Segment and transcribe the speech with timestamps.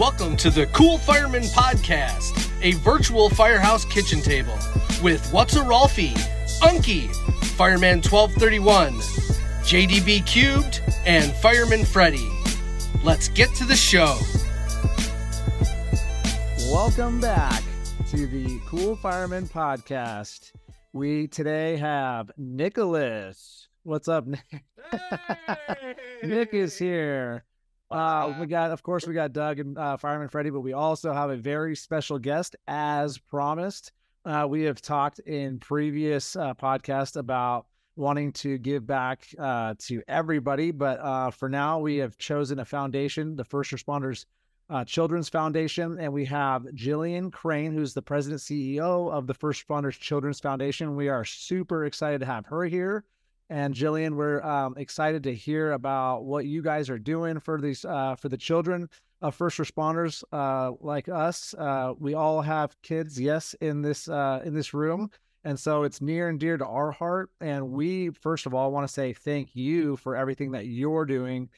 [0.00, 4.58] Welcome to the Cool Fireman Podcast, a virtual firehouse kitchen table
[5.02, 6.14] with What's a Rolfie,
[6.62, 7.14] Unky,
[7.58, 8.94] Fireman 1231,
[9.62, 12.30] JDB Cubed, and Fireman Freddy.
[13.04, 14.16] Let's get to the show.
[16.72, 17.62] Welcome back
[18.08, 20.52] to the Cool Fireman Podcast.
[20.94, 23.68] We today have Nicholas.
[23.82, 24.64] What's up, Nick?
[26.22, 27.44] Nick is here.
[27.90, 31.12] Uh, we got, of course, we got Doug and uh, Fireman Freddy, but we also
[31.12, 33.92] have a very special guest, as promised.
[34.24, 40.02] Uh, we have talked in previous uh, podcasts about wanting to give back uh, to
[40.06, 44.24] everybody, but uh, for now, we have chosen a foundation, the First Responders
[44.68, 49.66] uh, Children's Foundation, and we have Jillian Crane, who's the president CEO of the First
[49.66, 50.94] Responders Children's Foundation.
[50.94, 53.04] We are super excited to have her here.
[53.50, 57.84] And Jillian, we're um, excited to hear about what you guys are doing for these
[57.84, 58.88] uh, for the children
[59.22, 61.52] of first responders uh, like us.
[61.58, 65.10] Uh, we all have kids, yes, in this uh, in this room,
[65.42, 67.30] and so it's near and dear to our heart.
[67.40, 71.48] And we, first of all, want to say thank you for everything that you're doing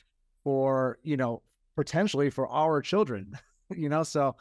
[0.45, 1.43] for you know
[1.77, 3.39] potentially for our children.
[3.77, 4.35] you know, so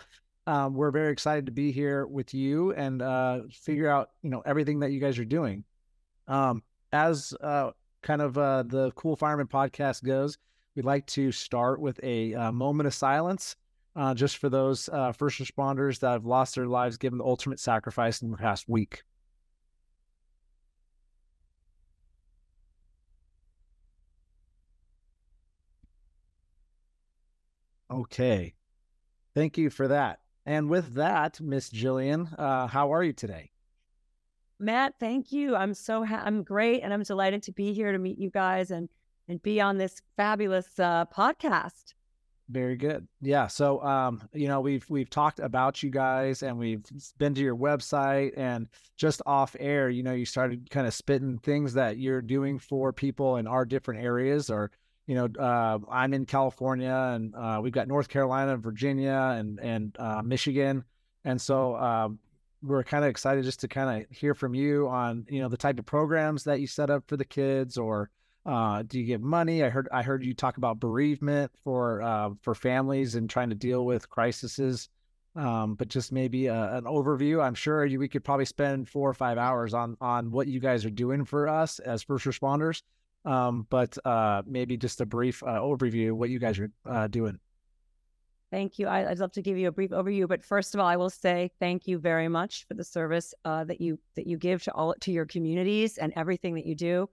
[0.48, 4.42] um, we're very excited to be here with you and uh, figure out you know
[4.46, 5.66] everything that you guys are doing.
[6.30, 10.38] Um, as uh, kind of uh, the Cool Fireman podcast goes,
[10.76, 13.56] we'd like to start with a uh, moment of silence
[13.96, 17.60] uh, just for those uh, first responders that have lost their lives given the ultimate
[17.60, 19.04] sacrifice in the past week.
[27.92, 28.54] Okay.
[29.36, 30.20] Thank you for that.
[30.46, 33.52] And with that, Miss Jillian, uh, how are you today?
[34.62, 35.56] Matt, thank you.
[35.56, 38.72] I'm so ha- I'm great, and I'm delighted to be here to meet you guys
[38.72, 38.90] and
[39.28, 41.94] and be on this fabulous uh, podcast.
[42.50, 43.08] Very good.
[43.22, 43.48] Yeah.
[43.48, 46.84] So, um, you know, we've we've talked about you guys, and we've
[47.18, 51.38] been to your website, and just off air, you know, you started kind of spitting
[51.40, 54.70] things that you're doing for people in our different areas, or
[55.08, 59.96] you know, uh, I'm in California, and uh, we've got North Carolina, Virginia, and and
[59.98, 60.84] uh, Michigan,
[61.24, 62.20] and so um,
[62.64, 65.58] we're kind of excited just to kind of hear from you on you know the
[65.58, 68.10] type of programs that you set up for the kids or
[68.44, 69.64] uh, do you give money?
[69.64, 73.56] I heard i heard you talk about bereavement for uh, for families and trying to
[73.56, 74.90] deal with crises
[75.36, 77.42] um, but just maybe a, uh, an overview.
[77.42, 80.60] I'm sure you, we could probably spend four or five hours on on what you
[80.60, 82.82] guys are doing for us as first responders
[83.26, 87.40] um, but uh, maybe just a brief uh, overview what you guys are uh, doing
[88.52, 88.88] Thank you.
[88.88, 91.10] I, would love to give you a brief overview, but first of all, I will
[91.10, 94.74] say thank you very much for the service uh, that you that you give to
[94.74, 97.10] all to your communities and everything that you do.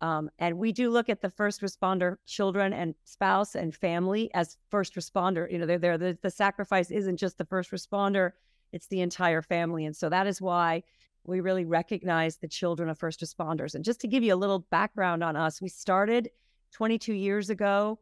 [0.00, 4.58] Um, and we do look at the first responder children and spouse and family as
[4.70, 5.50] first responder.
[5.50, 5.96] You know, they're there.
[5.96, 8.32] The, the sacrifice isn't just the first responder;
[8.72, 9.86] it's the entire family.
[9.86, 10.82] And so that is why
[11.24, 13.76] we really recognize the children of first responders.
[13.76, 16.28] And just to give you a little background on us, we started
[16.72, 18.00] 22 years ago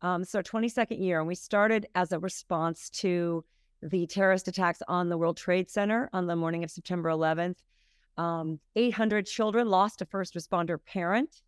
[0.00, 3.44] um, so, 22nd year, and we started as a response to
[3.82, 7.56] the terrorist attacks on the World Trade Center on the morning of September 11th.
[8.16, 11.42] Um, 800 children lost a first responder parent.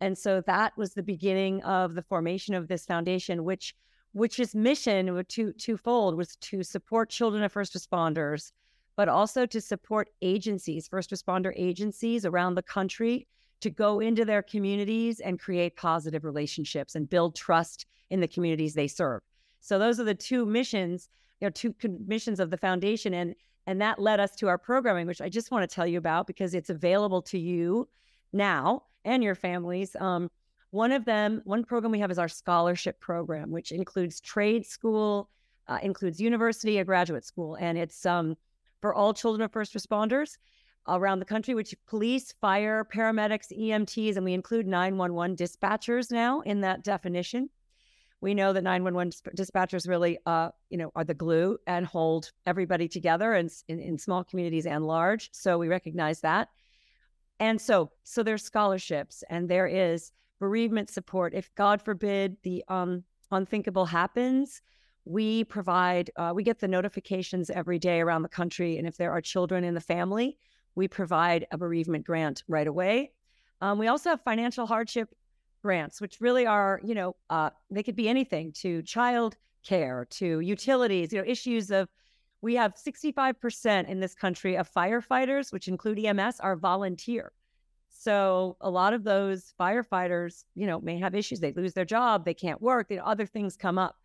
[0.00, 3.74] And so that was the beginning of the formation of this foundation, which
[4.12, 8.52] which's mission two, twofold was to support children of first responders,
[8.96, 13.26] but also to support agencies, first responder agencies around the country
[13.60, 18.74] to go into their communities and create positive relationships and build trust in the communities
[18.74, 19.22] they serve.
[19.60, 21.08] So those are the two missions,
[21.40, 21.74] you know, two
[22.06, 23.34] missions of the foundation, and
[23.66, 26.26] and that led us to our programming, which I just want to tell you about
[26.26, 27.88] because it's available to you
[28.32, 29.96] now and your families.
[29.98, 30.30] Um,
[30.70, 35.30] one of them, one program we have is our scholarship program, which includes trade school,
[35.68, 38.36] uh, includes university, a graduate school, and it's um,
[38.82, 40.36] for all children of first responders
[40.88, 46.60] around the country, which police, fire, paramedics, EMTs, and we include 911 dispatchers now in
[46.60, 47.48] that definition.
[48.20, 52.88] We know that 911 dispatchers really, uh, you know, are the glue and hold everybody
[52.88, 55.28] together in, in, in small communities and large.
[55.32, 56.48] So we recognize that.
[57.40, 61.34] And so, so there's scholarships and there is bereavement support.
[61.34, 64.62] If God forbid the um, unthinkable happens,
[65.04, 68.78] we provide, uh, we get the notifications every day around the country.
[68.78, 70.38] And if there are children in the family,
[70.74, 73.12] we provide a bereavement grant right away.
[73.60, 75.08] Um, we also have financial hardship
[75.62, 80.40] grants, which really are, you know, uh, they could be anything to child care, to
[80.40, 81.88] utilities, you know, issues of,
[82.42, 87.32] we have 65% in this country of firefighters, which include EMS, are volunteer.
[87.88, 91.40] So a lot of those firefighters, you know, may have issues.
[91.40, 93.96] They lose their job, they can't work, you know, other things come up.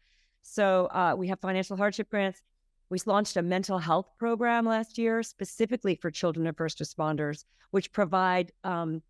[0.42, 2.42] So uh, we have financial hardship grants.
[2.89, 7.91] We launched a mental health program last year specifically for children of first responders, which
[7.91, 9.01] provide um,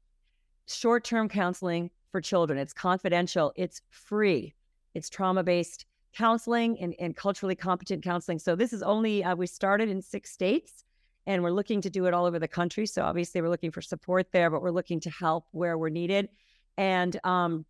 [0.67, 2.59] short term counseling for children.
[2.59, 4.53] It's confidential, it's free,
[4.93, 8.39] it's trauma based counseling and, and culturally competent counseling.
[8.39, 10.83] So this is only, uh, we started in six states
[11.27, 12.85] and we're looking to do it all over the country.
[12.85, 16.29] So obviously we're looking for support there, but we're looking to help where we're needed.
[16.77, 17.65] And um,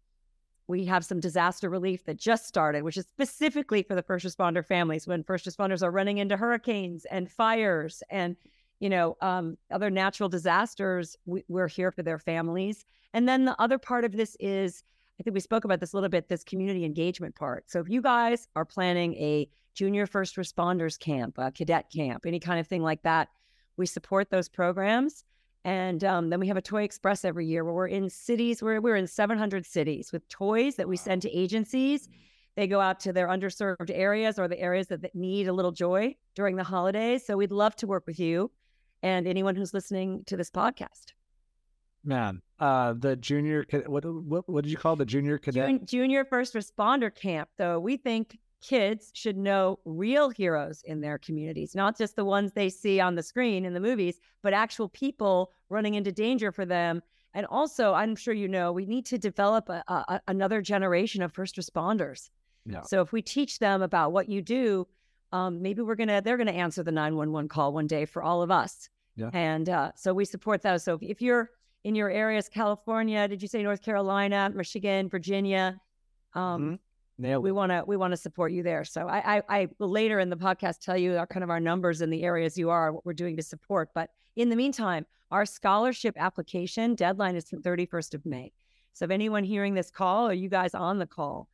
[0.70, 4.64] we have some disaster relief that just started, which is specifically for the first responder
[4.64, 8.36] families when first responders are running into hurricanes and fires and
[8.80, 11.18] you know um, other natural disasters.
[11.26, 12.86] We, we're here for their families.
[13.16, 14.84] And then the other part of this is,
[15.20, 17.68] I think we spoke about this a little bit, this community engagement part.
[17.72, 22.40] So if you guys are planning a junior first responders camp, a cadet camp, any
[22.40, 23.30] kind of thing like that,
[23.76, 25.24] we support those programs.
[25.66, 28.80] And um, then we have a Toy Express every year where we're in cities where
[28.82, 32.08] we're in 700 cities with toys that we send to agencies.
[32.56, 35.72] They go out to their underserved areas or the areas that, that need a little
[35.72, 37.26] joy during the holidays.
[37.26, 38.52] So we'd love to work with you
[39.04, 41.14] and anyone who's listening to this podcast.
[42.04, 45.86] Man, uh, the junior what what what did you call the junior cadet?
[45.86, 47.50] Junior first responder camp.
[47.58, 52.52] Though we think kids should know real heroes in their communities, not just the ones
[52.52, 56.66] they see on the screen in the movies, but actual people running into danger for
[56.66, 57.02] them.
[57.34, 61.32] And also, I'm sure you know, we need to develop a, a, another generation of
[61.32, 62.30] first responders.
[62.66, 62.82] Yeah.
[62.82, 64.88] So if we teach them about what you do,
[65.32, 68.50] um, maybe we're gonna they're gonna answer the 911 call one day for all of
[68.52, 68.90] us.
[69.16, 69.30] Yeah.
[69.34, 70.84] And uh, so we support those.
[70.84, 71.52] So if, you're
[71.84, 75.80] in your areas, California, did you say North Carolina, Michigan, Virginia?
[76.34, 76.76] Um, mm-hmm.
[77.20, 78.86] Nailed we want to we want to support you there.
[78.86, 81.60] So I, I, I will later in the podcast tell you our kind of our
[81.60, 83.90] numbers in the areas you are, what we're doing to support.
[83.94, 88.54] But in the meantime, our scholarship application deadline is the 31st of May.
[88.94, 91.50] So if anyone hearing this call or you guys on the call,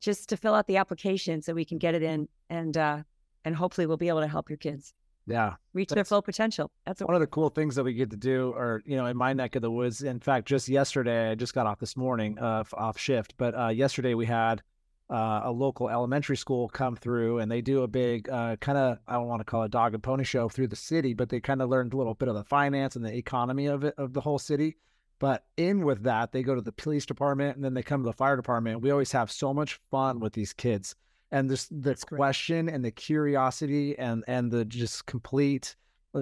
[0.00, 3.02] just to fill out the application so we can get it in and uh,
[3.44, 4.94] and hopefully we'll be able to help your kids.
[5.26, 5.54] Yeah.
[5.74, 6.70] Reach their full potential.
[6.86, 9.16] That's one of the cool things that we get to do, or, you know, in
[9.16, 10.02] my neck of the woods.
[10.02, 13.68] In fact, just yesterday, I just got off this morning uh, off shift, but uh,
[13.68, 14.62] yesterday we had
[15.10, 18.98] uh, a local elementary school come through and they do a big uh, kind of
[19.06, 21.40] I don't want to call it dog and pony show through the city, but they
[21.40, 24.12] kind of learned a little bit of the finance and the economy of it of
[24.12, 24.76] the whole city.
[25.18, 28.06] But in with that, they go to the police department and then they come to
[28.06, 28.82] the fire department.
[28.82, 30.94] We always have so much fun with these kids,
[31.32, 32.74] and this the That's question great.
[32.74, 35.74] and the curiosity and and the just complete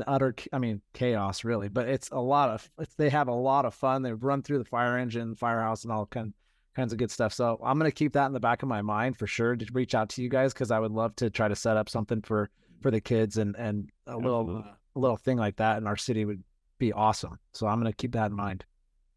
[0.07, 3.65] utter i mean chaos really but it's a lot of it's, they have a lot
[3.65, 6.35] of fun they run through the fire engine firehouse and all kind
[6.77, 7.33] kinds of good stuff.
[7.33, 9.95] So I'm gonna keep that in the back of my mind for sure to reach
[9.95, 12.51] out to you guys because I would love to try to set up something for
[12.83, 14.31] for the kids and and a Absolutely.
[14.31, 14.65] little
[14.95, 16.45] a little thing like that in our city would
[16.79, 17.39] be awesome.
[17.55, 18.65] So I'm gonna keep that in mind.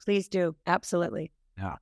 [0.03, 0.55] Please do.
[0.65, 1.31] Absolutely.
[1.57, 1.75] Yeah.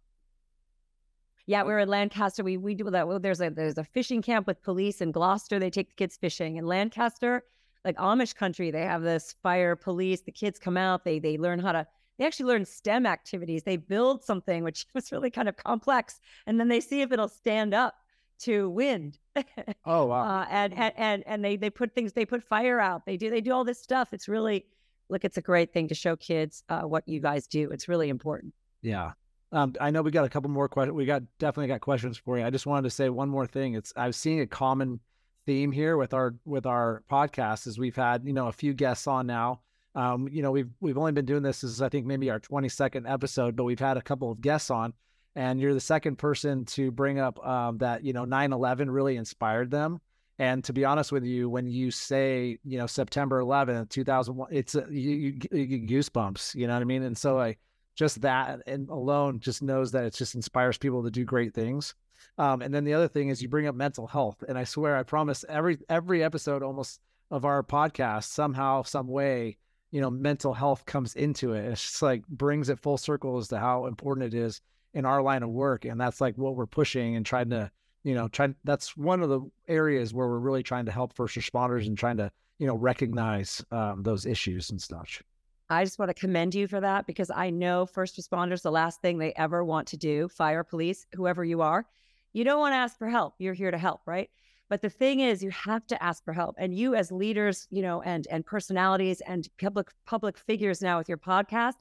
[1.45, 2.44] Yeah, we're in Lancaster.
[2.44, 3.07] We we do that.
[3.07, 5.59] Well, there's a there's a fishing camp with police in Gloucester.
[5.59, 6.57] They take the kids fishing.
[6.57, 7.44] In Lancaster,
[7.85, 10.21] like Amish country, they have this fire police.
[10.21, 11.06] The kids come out.
[11.06, 11.88] They they learn how to
[12.18, 13.64] they actually learn STEM activities.
[13.64, 17.28] They build something which was really kind of complex, and then they see if it'll
[17.28, 17.96] stand up
[18.40, 19.18] to wind.
[19.86, 20.42] Oh wow!
[20.42, 22.12] uh, and, and and and they they put things.
[22.12, 23.06] They put fire out.
[23.06, 24.14] They do they do all this stuff.
[24.14, 24.66] It's really
[25.10, 25.24] look.
[25.24, 27.69] It's a great thing to show kids uh, what you guys do.
[27.69, 28.54] It's really important.
[28.81, 29.12] Yeah.
[29.52, 30.96] Um, I know we got a couple more questions.
[30.96, 32.46] We got definitely got questions for you.
[32.46, 33.75] I just wanted to say one more thing.
[33.75, 35.00] It's I've seen a common
[35.46, 39.07] theme here with our with our podcast is we've had you know a few guests
[39.07, 39.62] on now
[39.97, 43.11] um, you know, we've we've only been doing this as I think maybe our 22nd
[43.11, 44.94] episode, but we've had a couple of guests on,
[45.35, 49.71] and you're the second person to bring up um, that you know 9/11 really inspired
[49.71, 49.99] them.
[50.37, 54.75] And to be honest with you, when you say you know September 11th, 2001, it's
[54.75, 56.54] a, you, you, you goosebumps.
[56.54, 57.01] You know what I mean?
[57.01, 57.57] And so like
[57.95, 61.95] just that and alone just knows that it just inspires people to do great things.
[62.37, 64.95] Um, and then the other thing is you bring up mental health, and I swear
[64.95, 66.99] I promise every every episode almost
[67.31, 69.57] of our podcast somehow some way
[69.91, 73.47] you know mental health comes into it it's just like brings it full circle as
[73.47, 74.61] to how important it is
[74.94, 77.69] in our line of work and that's like what we're pushing and trying to
[78.03, 81.35] you know try that's one of the areas where we're really trying to help first
[81.35, 85.21] responders and trying to you know recognize um, those issues and stuff
[85.69, 89.01] I just want to commend you for that because I know first responders, the last
[89.01, 91.85] thing they ever want to do, fire, police, whoever you are,
[92.31, 93.35] you don't want to ask for help.
[93.37, 94.29] You're here to help, right?
[94.69, 96.56] But the thing is, you have to ask for help.
[96.57, 101.07] And you, as leaders, you know, and and personalities and public public figures now with
[101.07, 101.76] your podcast,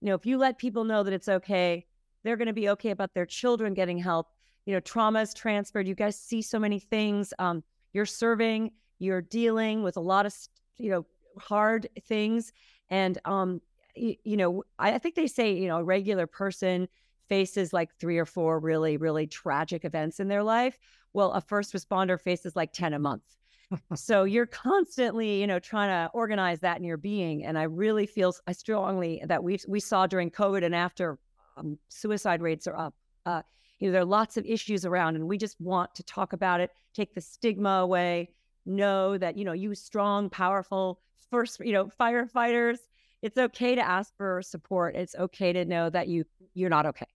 [0.00, 1.86] you know, if you let people know that it's okay,
[2.22, 4.28] they're going to be okay about their children getting help.
[4.66, 5.86] You know, trauma is transferred.
[5.88, 7.32] You guys see so many things.
[7.38, 7.62] Um,
[7.92, 8.72] you're serving.
[8.98, 10.34] You're dealing with a lot of
[10.76, 11.06] you know
[11.38, 12.52] hard things,
[12.90, 13.62] and um,
[13.94, 16.88] you, you know, I, I think they say you know a regular person
[17.28, 20.78] faces like three or four really, really tragic events in their life.
[21.12, 23.22] Well, a first responder faces like 10 a month.
[23.94, 27.44] so you're constantly, you know, trying to organize that in your being.
[27.44, 31.18] And I really feel I strongly that we we saw during COVID and after
[31.56, 32.94] um, suicide rates are up.
[33.24, 33.42] Uh,
[33.78, 36.60] you know, there are lots of issues around, and we just want to talk about
[36.60, 38.30] it, take the stigma away,
[38.64, 42.78] know that you know you strong, powerful first, you know, firefighters.
[43.22, 44.94] It's okay to ask for support.
[44.94, 47.06] It's okay to know that you you're not okay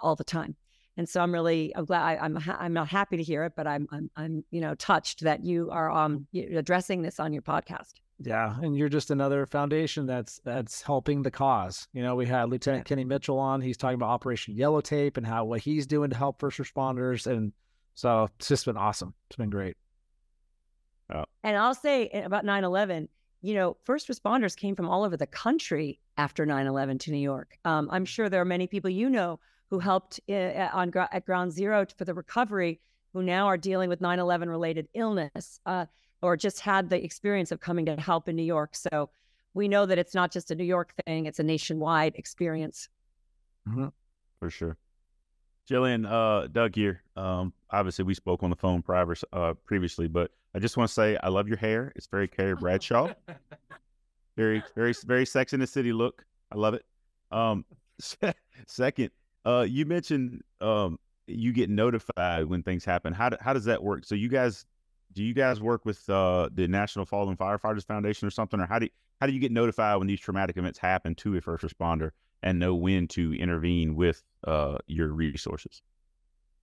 [0.00, 0.56] all the time.
[0.96, 3.52] And so I'm really I'm glad I, am I'm, I'm not happy to hear it,
[3.56, 7.42] but I'm I'm I'm you know touched that you are um addressing this on your
[7.42, 7.94] podcast.
[8.20, 11.86] Yeah, and you're just another foundation that's that's helping the cause.
[11.92, 13.60] You know, we had Lieutenant Kenny Mitchell on.
[13.60, 17.28] He's talking about Operation Yellow Tape and how what he's doing to help first responders,
[17.28, 17.52] and
[17.94, 19.14] so it's just been awesome.
[19.28, 19.76] It's been great.
[21.14, 21.24] Oh.
[21.44, 23.06] And I'll say eh, about 9/11,
[23.40, 27.56] you know, first responders came from all over the country after 9/11 to New York.
[27.64, 29.38] Um, I'm sure there are many people you know
[29.70, 32.80] who helped uh, on at Ground Zero for the recovery,
[33.12, 35.60] who now are dealing with 9/11 related illness.
[35.66, 35.86] Uh,
[36.22, 38.74] or just had the experience of coming to help in New York.
[38.74, 39.10] So
[39.54, 42.88] we know that it's not just a New York thing, it's a nationwide experience.
[43.68, 43.88] Mm-hmm.
[44.40, 44.76] For sure.
[45.68, 47.02] Jillian, uh, Doug here.
[47.16, 50.94] Um, obviously, we spoke on the phone prior, uh, previously, but I just want to
[50.94, 51.92] say I love your hair.
[51.94, 53.12] It's very Carrie Bradshaw.
[54.36, 56.24] very, very, very Sex in the City look.
[56.50, 56.84] I love it.
[57.30, 57.66] Um,
[58.66, 59.10] second,
[59.44, 63.12] uh, you mentioned um, you get notified when things happen.
[63.12, 64.04] How, do, how does that work?
[64.04, 64.64] So you guys
[65.12, 68.78] do you guys work with uh, the National Fallen Firefighters Foundation or something, or how
[68.78, 68.90] do you,
[69.20, 72.10] how do you get notified when these traumatic events happen to a first responder
[72.42, 75.82] and know when to intervene with uh, your resources?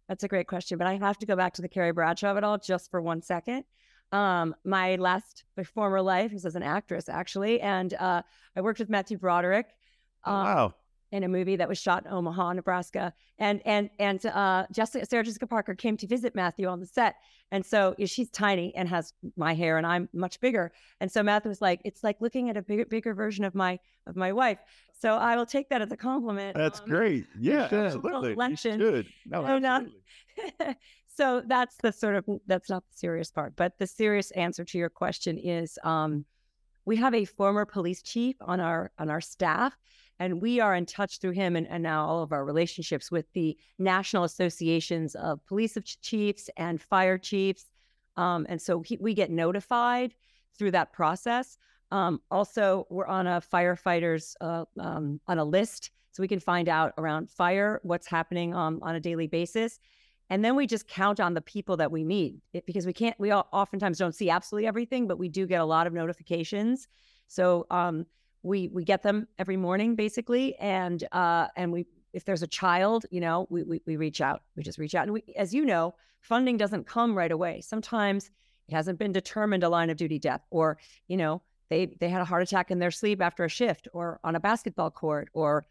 [0.07, 2.37] That's a great question, but I have to go back to the Carrie Bradshaw of
[2.37, 3.65] it all just for one second.
[4.11, 8.21] Um, my last my former life was as an actress, actually, and uh,
[8.55, 9.65] I worked with Matthew Broderick.
[10.23, 10.73] Um, oh, wow
[11.15, 13.13] in a movie that was shot in Omaha, Nebraska.
[13.39, 17.15] And and and uh, Jessica, Sarah Jessica Parker came to visit Matthew on the set,
[17.51, 20.73] and so she's tiny and has my hair, and I'm much bigger.
[20.99, 23.79] And so Matthew was like, "It's like looking at a bigger bigger version of my
[24.07, 24.59] of my wife."
[24.99, 26.57] So I will take that as a compliment.
[26.57, 27.25] That's um, great.
[27.39, 28.33] Yeah, absolutely.
[28.33, 28.77] Election.
[28.77, 29.07] Good.
[29.25, 29.95] No, absolutely.
[31.07, 34.77] so that's the sort of that's not the serious part, but the serious answer to
[34.77, 35.79] your question is.
[35.83, 36.25] Um,
[36.87, 39.75] we have a former police chief on our on our staff
[40.19, 43.25] and we are in touch through him and, and now all of our relationships with
[43.33, 47.65] the national associations of police chiefs and fire chiefs.
[48.17, 50.13] Um, and so he, we get notified
[50.57, 51.57] through that process.
[51.91, 56.67] Um, also, we're on a firefighters uh, um, on a list, so we can find
[56.69, 59.79] out around fire what's happening um, on a daily basis,
[60.29, 63.19] and then we just count on the people that we meet it, because we can't.
[63.19, 66.87] We all, oftentimes don't see absolutely everything, but we do get a lot of notifications.
[67.27, 68.05] So um,
[68.45, 73.05] we we get them every morning basically and uh and we if there's a child
[73.11, 75.65] you know we, we we reach out we just reach out and we as you
[75.65, 75.93] know
[76.25, 77.61] funding doesn't come right away.
[77.61, 78.31] Sometimes
[78.67, 82.21] it hasn't been determined a line of duty death or you know they they had
[82.21, 85.65] a heart attack in their sleep after a shift or on a basketball court or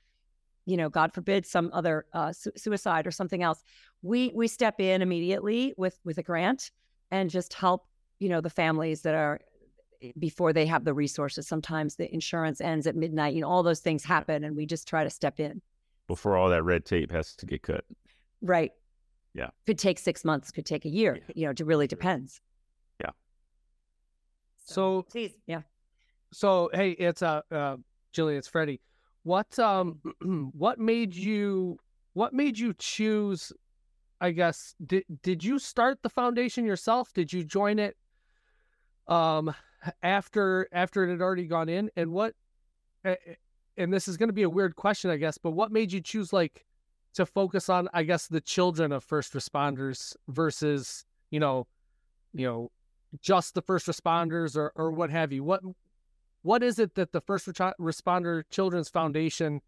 [0.64, 3.62] you know god forbid some other uh, su- suicide or something else.
[4.02, 6.70] We we step in immediately with with a grant
[7.10, 7.86] and just help
[8.20, 9.40] you know the families that are
[10.18, 11.46] before they have the resources.
[11.46, 13.34] Sometimes the insurance ends at midnight.
[13.34, 15.60] You know, all those things happen, and we just try to step in
[16.06, 17.84] before all that red tape has to get cut.
[18.42, 18.72] Right.
[19.34, 19.48] Yeah.
[19.66, 20.50] Could take six months.
[20.50, 21.20] Could take a year.
[21.28, 21.32] Yeah.
[21.34, 22.40] You know, it really depends.
[23.00, 23.10] Yeah.
[24.64, 25.62] So, so please, yeah.
[26.32, 27.76] So hey, it's uh, uh
[28.14, 28.80] Jillian, it's Freddie.
[29.22, 30.00] What um,
[30.52, 31.78] what made you
[32.12, 33.52] what made you choose?
[34.20, 37.12] I guess did did you start the foundation yourself?
[37.12, 37.96] Did you join it
[39.06, 39.54] um
[40.02, 42.34] after after it had already gone in and what
[43.76, 46.00] and this is going to be a weird question i guess but what made you
[46.00, 46.64] choose like
[47.12, 51.66] to focus on i guess the children of first responders versus you know
[52.32, 52.70] you know
[53.20, 55.44] just the first responders or or what have you?
[55.44, 55.62] What
[56.42, 59.60] what is it that the first responder children's foundation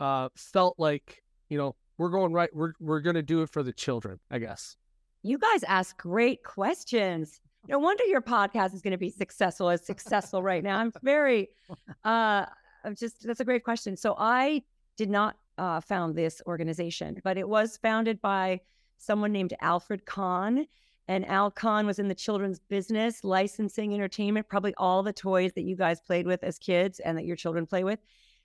[0.00, 3.62] uh felt like you know we're going right we're we're going to do it for
[3.62, 4.76] the children i guess?
[5.22, 9.84] You guys ask great questions no wonder your podcast is going to be successful as
[9.84, 10.78] successful right now.
[10.78, 11.50] I'm very,
[12.04, 12.46] uh,
[12.84, 13.96] I'm just, that's a great question.
[13.96, 14.62] So I
[14.96, 18.60] did not uh, found this organization, but it was founded by
[18.96, 20.66] someone named Alfred Kahn.
[21.08, 25.62] And Al Kahn was in the children's business, licensing entertainment, probably all the toys that
[25.62, 27.98] you guys played with as kids and that your children play with.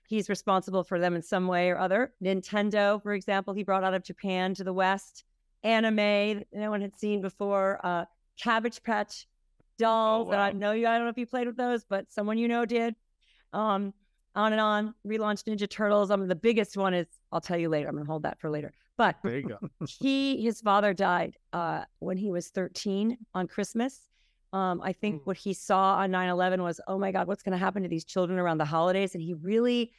[0.06, 2.12] He's responsible for them in some way or other.
[2.22, 5.24] Nintendo, for example, he brought out of Japan to the West.
[5.62, 7.80] Anime no one had seen before.
[7.82, 8.04] Uh,
[8.40, 9.26] Cabbage Patch
[9.78, 10.30] dolls oh, wow.
[10.32, 10.86] that I know you.
[10.86, 12.94] I don't know if you played with those, but someone you know did.
[13.52, 13.92] Um,
[14.36, 14.94] on and on.
[15.06, 16.10] Relaunched Ninja Turtles.
[16.10, 17.88] I mean, the biggest one is I'll tell you later.
[17.88, 18.72] I'm gonna hold that for later.
[18.96, 19.58] But There you go.
[19.88, 24.08] he his father died uh, when he was 13 on Christmas.
[24.52, 25.26] Um, I think Mm.
[25.26, 28.04] what he saw on 9/11 was, oh my God, what's going to happen to these
[28.04, 29.14] children around the holidays?
[29.14, 29.92] And he really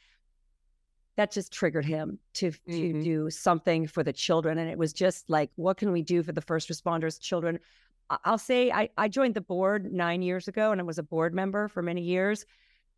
[1.16, 3.02] that just triggered him to to Mhm.
[3.04, 4.58] do something for the children.
[4.58, 7.58] And it was just like, what can we do for the first responders, children?
[8.08, 11.34] I'll say I, I joined the board nine years ago and I was a board
[11.34, 12.46] member for many years.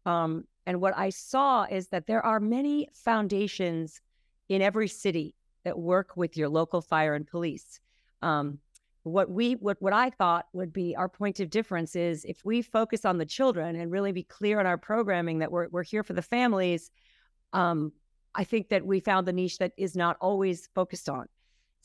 [0.05, 4.01] Um, and what I saw is that there are many foundations
[4.49, 5.35] in every city
[5.65, 7.81] that work with your local fire and police.
[8.23, 8.59] Um,
[9.03, 12.61] what we what what I thought would be our point of difference is if we
[12.61, 16.03] focus on the children and really be clear in our programming that we're we're here
[16.03, 16.91] for the families.
[17.53, 17.93] Um,
[18.35, 21.27] I think that we found the niche that is not always focused on.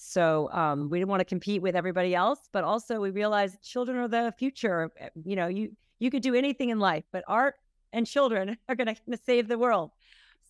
[0.05, 3.97] So um, we didn't want to compete with everybody else, but also we realized children
[3.97, 4.91] are the future.
[5.01, 7.55] Uh, You know, you you could do anything in life, but art
[7.93, 9.91] and children are going to save the world.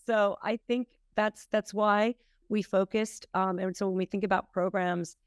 [0.08, 2.16] So I think that's that's why
[2.50, 3.28] we focused.
[3.36, 5.18] Um, and so when we think about programs,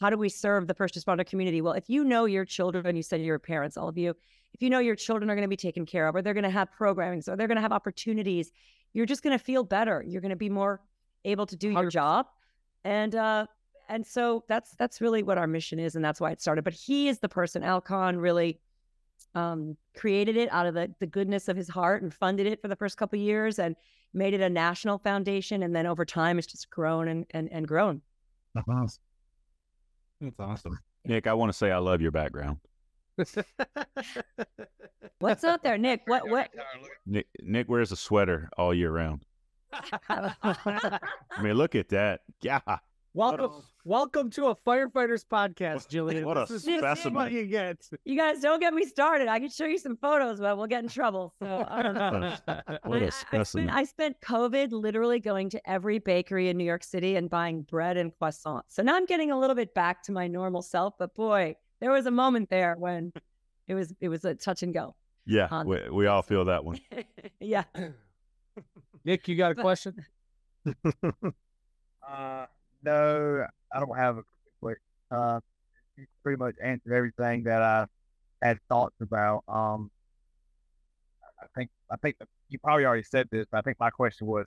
[0.00, 1.60] how do we serve the first responder community?
[1.60, 4.10] Well, if you know your children, you said your parents, all of you,
[4.54, 6.44] if you know your children are going to be taken care of, or they're going
[6.44, 8.52] to have programming, so they're going to have opportunities,
[8.94, 10.02] you're just going to feel better.
[10.06, 10.80] You're going to be more
[11.26, 11.90] able to do your 100%.
[11.90, 12.26] job,
[12.84, 13.46] and uh,
[13.88, 16.64] and so that's that's really what our mission is, and that's why it started.
[16.64, 18.60] But he is the person, Al Kahn, really
[19.34, 22.68] um, created it out of the, the goodness of his heart and funded it for
[22.68, 23.76] the first couple of years and
[24.14, 25.62] made it a national foundation.
[25.62, 28.00] And then over time, it's just grown and, and, and grown.
[30.20, 30.78] That's awesome.
[31.04, 32.58] Nick, I want to say I love your background.
[35.18, 36.02] What's up there, Nick?
[36.06, 36.50] What, what?
[37.06, 39.22] Nick, Nick wears a sweater all year round.
[40.08, 40.98] I
[41.42, 42.20] mean, look at that.
[42.40, 42.60] Yeah.
[43.16, 43.50] Welcome,
[43.84, 46.24] welcome to a firefighters podcast, Jillian.
[46.24, 47.14] What a This is specimen.
[47.14, 47.78] what you get.
[48.04, 49.28] you guys don't get me started.
[49.28, 51.34] I can show you some photos, but we'll get in trouble.
[51.42, 52.36] So I don't know.
[52.84, 53.70] What I- a I- specimen.
[53.70, 57.28] I spent, I spent COVID literally going to every bakery in New York City and
[57.28, 58.62] buying bread and croissants.
[58.68, 60.94] So now I'm getting a little bit back to my normal self.
[60.98, 63.12] But boy, there was a moment there when
[63.66, 64.94] it was it was a touch and go.
[65.26, 66.78] Yeah, on- we, we all feel that one.
[67.40, 67.64] yeah.
[69.04, 69.94] Nick, you got a question?
[72.08, 72.46] Uh,
[72.86, 73.44] no,
[73.74, 74.22] I don't have a
[74.60, 74.78] quick.
[75.10, 75.40] Uh,
[76.22, 77.86] pretty much answered everything that I
[78.42, 79.42] had thoughts about.
[79.48, 79.90] Um,
[81.40, 82.16] I think I think
[82.48, 84.46] you probably already said this, but I think my question was,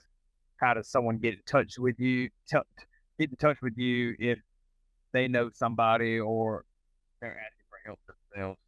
[0.56, 2.28] how does someone get in touch with you?
[2.50, 2.58] T-
[3.18, 4.38] get in touch with you if
[5.12, 6.64] they know somebody or
[7.20, 8.58] they're asking for help themselves.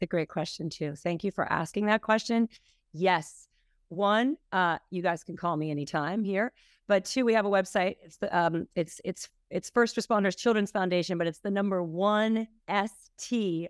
[0.00, 0.94] It's a great question too.
[0.94, 2.48] Thank you for asking that question.
[2.92, 3.48] Yes.
[3.92, 6.54] One, uh, you guys can call me anytime here.
[6.88, 7.96] But two, we have a website.
[8.02, 12.48] It's the um, it's it's it's First Responders Children's Foundation, but it's the number one
[12.70, 13.68] strcf.org.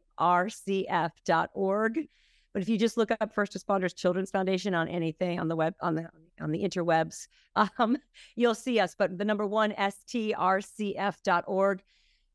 [2.53, 5.75] But if you just look up First Responders Children's Foundation on anything on the web
[5.81, 6.09] on the
[6.41, 7.27] on the interwebs,
[7.79, 7.97] um,
[8.37, 8.95] you'll see us.
[8.97, 10.63] But the number one strcf.org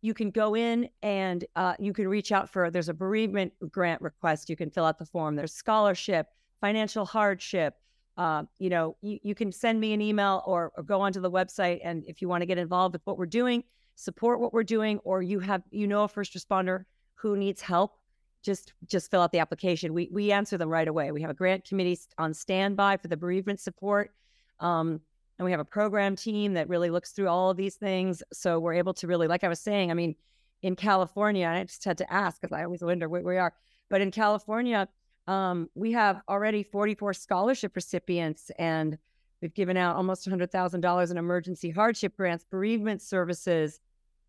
[0.02, 4.00] you can go in and uh, you can reach out for there's a bereavement grant
[4.00, 6.28] request you can fill out the form there's scholarship
[6.62, 7.76] financial hardship
[8.18, 11.32] uh, you know you, you can send me an email or, or go onto the
[11.32, 13.64] website and if you want to get involved with what we're doing
[13.96, 16.84] support what we're doing or you have you know a first responder
[17.16, 17.98] who needs help
[18.44, 19.94] just just fill out the application.
[19.94, 21.12] We we answer them right away.
[21.12, 24.12] We have a grant committee on standby for the bereavement support
[24.60, 25.02] um,
[25.38, 28.60] and we have a program team that really looks through all of these things so
[28.60, 30.16] we're able to really like i was saying i mean
[30.62, 33.54] in california i just had to ask because i always wonder where we are
[33.90, 34.88] but in california
[35.28, 38.98] um, we have already 44 scholarship recipients and
[39.42, 43.80] we've given out almost $100000 in emergency hardship grants bereavement services.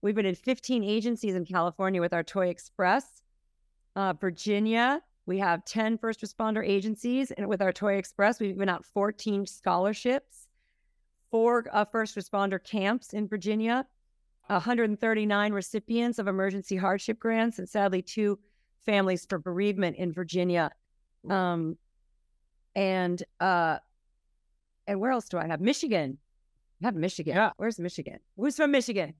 [0.02, 3.22] We've been in 15 agencies in california with our toy express.
[3.96, 8.70] Uh, virginia we have 10 first responder agencies and with our toy express we've given
[8.70, 10.48] out 14 scholarships.
[11.30, 13.86] Four uh, first responder camps in Virginia,
[14.46, 18.38] 139 recipients of emergency hardship grants, and sadly, two
[18.86, 20.70] families for bereavement in Virginia.
[21.28, 21.76] Um,
[22.74, 23.78] and uh,
[24.86, 25.60] and where else do I have?
[25.60, 26.18] Michigan.
[26.82, 27.34] I have Michigan.
[27.34, 27.50] Yeah.
[27.56, 28.18] Where's Michigan?
[28.36, 29.14] Who's from Michigan?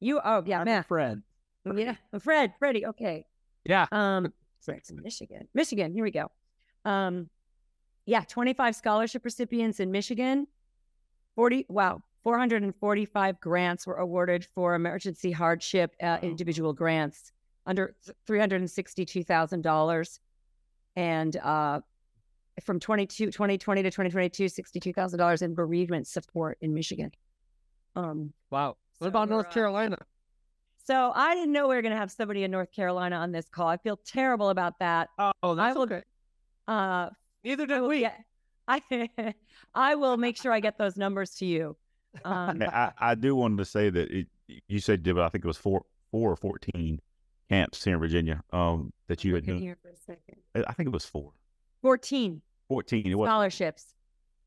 [0.00, 0.20] You?
[0.24, 0.86] Oh, yeah, I'm Matt.
[0.88, 1.22] Fred.
[1.76, 2.54] Yeah, Fred.
[2.58, 2.86] Freddie.
[2.86, 3.26] Okay.
[3.64, 3.86] Yeah.
[3.92, 5.48] Um, so it's Michigan.
[5.54, 5.92] Michigan.
[5.92, 6.30] Here we go.
[6.84, 7.28] Um,
[8.06, 10.46] yeah, 25 scholarship recipients in Michigan.
[11.36, 11.66] 40.
[11.68, 17.32] Wow, 445 grants were awarded for emergency hardship uh, individual grants
[17.66, 17.94] under
[18.28, 20.18] $362,000.
[20.96, 21.80] And uh,
[22.62, 27.10] from 22, 2020 to 2022, $62,000 in bereavement support in Michigan.
[27.96, 28.76] Um, Wow.
[28.98, 29.96] What So about North uh, Carolina?
[30.84, 33.48] so I didn't know we were going to have somebody in North Carolina on this
[33.48, 33.68] call.
[33.68, 35.08] I feel terrible about that.
[35.42, 36.02] Oh, that's will- okay.
[36.68, 37.10] Uh,
[37.44, 38.00] Neither I did will we.
[38.00, 38.20] get-
[38.68, 38.82] I
[39.74, 41.76] I will make sure I get those numbers to you.
[42.24, 44.26] Um, I, I do want to say that it,
[44.68, 47.00] you said, Dib, I think it was four, four or fourteen
[47.50, 48.42] camps here in Virginia.
[48.52, 49.58] Um, that you had done.
[49.58, 50.36] here for a second.
[50.54, 51.32] I think it was four.
[51.82, 53.06] 14 14.
[53.06, 53.94] It was scholarships.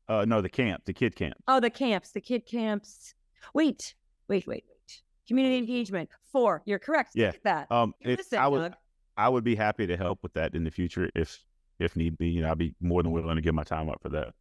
[0.08, 1.34] uh no the camp, the kid camp.
[1.46, 3.14] Oh, the camps, the kid camps.
[3.52, 3.94] Wait,
[4.28, 5.02] wait, wait, wait.
[5.28, 6.08] Community engagement.
[6.32, 6.62] Four.
[6.64, 7.12] You're correct.
[7.14, 7.32] Yeah.
[7.44, 7.70] That.
[7.70, 8.74] Um, listening, I would Doug.
[9.16, 11.44] I would be happy to help with that in the future if
[11.78, 12.28] if need be.
[12.28, 14.34] You know, I'd be more than willing to give my time up for that.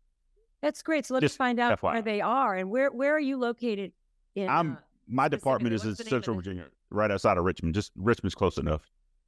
[0.61, 1.05] That's great.
[1.05, 3.91] So let's just find out where they are and where where are you located
[4.35, 4.75] in I'm uh,
[5.07, 6.35] my department is in what's the name of Central?
[6.37, 7.75] Virginia, right outside of Richmond.
[7.75, 8.83] Just Richmond's close enough.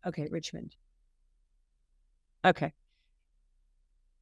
[0.06, 0.76] Okay, Richmond.
[2.46, 2.74] Okay.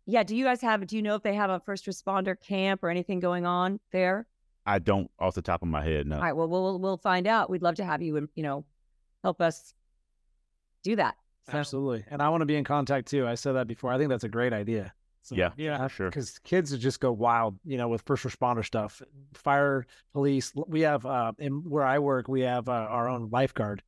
[0.05, 2.83] Yeah, do you guys have do you know if they have a first responder camp
[2.83, 4.27] or anything going on there?
[4.65, 6.07] I don't off the top of my head.
[6.07, 6.15] No.
[6.17, 7.49] All right, well we'll we'll find out.
[7.49, 8.65] We'd love to have you and you know
[9.23, 9.73] help us
[10.83, 11.15] do that.
[11.49, 12.05] So- Absolutely.
[12.09, 13.27] And I want to be in contact too.
[13.27, 13.91] I said that before.
[13.91, 14.93] I think that's a great idea.
[15.23, 15.87] So, Yeah, Yeah.
[15.87, 16.09] sure.
[16.09, 19.01] Because kids would just go wild, you know, with first responder stuff,
[19.33, 20.51] fire, police.
[20.55, 23.81] We have, uh, in where I work, we have uh, our own lifeguard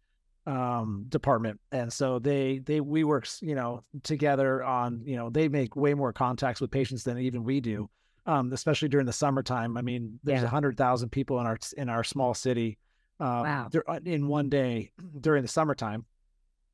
[0.47, 5.47] um, department, and so they they we work, you know, together on, you know, they
[5.49, 7.89] make way more contacts with patients than even we do,
[8.27, 9.75] um, especially during the summertime.
[9.75, 10.49] I mean, there's a Yeah.
[10.49, 12.77] hundred thousand people in our in our small city,
[13.19, 13.69] um, Wow.
[13.87, 16.05] uh, in one day during the summertime.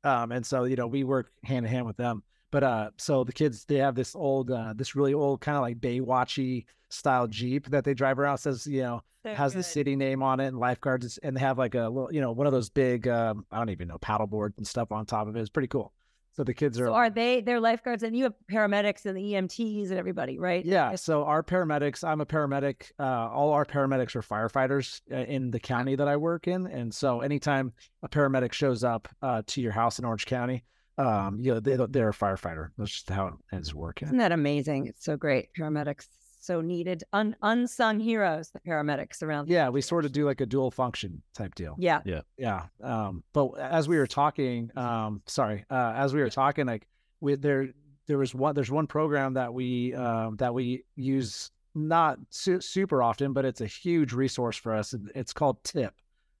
[0.04, 2.22] Um, and so, you know, we work hand in hand with them.
[2.52, 5.62] But uh, so the kids they have this old, uh, this really old kind of
[5.62, 8.34] like Baywatchy style Jeep that they drive around.
[8.34, 11.40] It says, you know, So has the city name on it and lifeguards, and they
[11.40, 13.98] have like a little, you know, one of those big, um, I don't even know,
[13.98, 15.40] paddleboard and stuff on top of it.
[15.40, 15.92] It's pretty cool.
[16.34, 19.20] So the kids are, So are they they're lifeguards and you have paramedics and the
[19.32, 20.64] EMTs and everybody, right?
[20.64, 20.94] yeah.
[20.94, 22.90] So our paramedics, I'm a paramedic.
[22.98, 26.92] Uh, all our paramedics are firefighters uh, in the county that I work in, and
[26.94, 30.64] so anytime a paramedic shows up uh, to your house in Orange County,
[30.98, 32.68] um, you know, they, they're a firefighter.
[32.78, 34.08] That's just how it is working.
[34.08, 34.86] Isn't that amazing?
[34.86, 35.48] It's so great.
[35.58, 36.06] Paramedics
[36.40, 37.04] so needed.
[37.12, 39.48] Un- unsung heroes, the paramedics around.
[39.48, 41.76] Yeah, we sort of do like a dual function type deal.
[41.78, 42.00] Yeah.
[42.04, 42.22] Yeah.
[42.36, 42.64] Yeah.
[42.82, 46.86] Um, but as we were talking, um, sorry, uh, as we were talking, like
[47.20, 47.68] we there
[48.08, 53.02] there was one there's one program that we um, that we use not su- super
[53.02, 54.94] often, but it's a huge resource for us.
[55.14, 55.94] It's called TIP.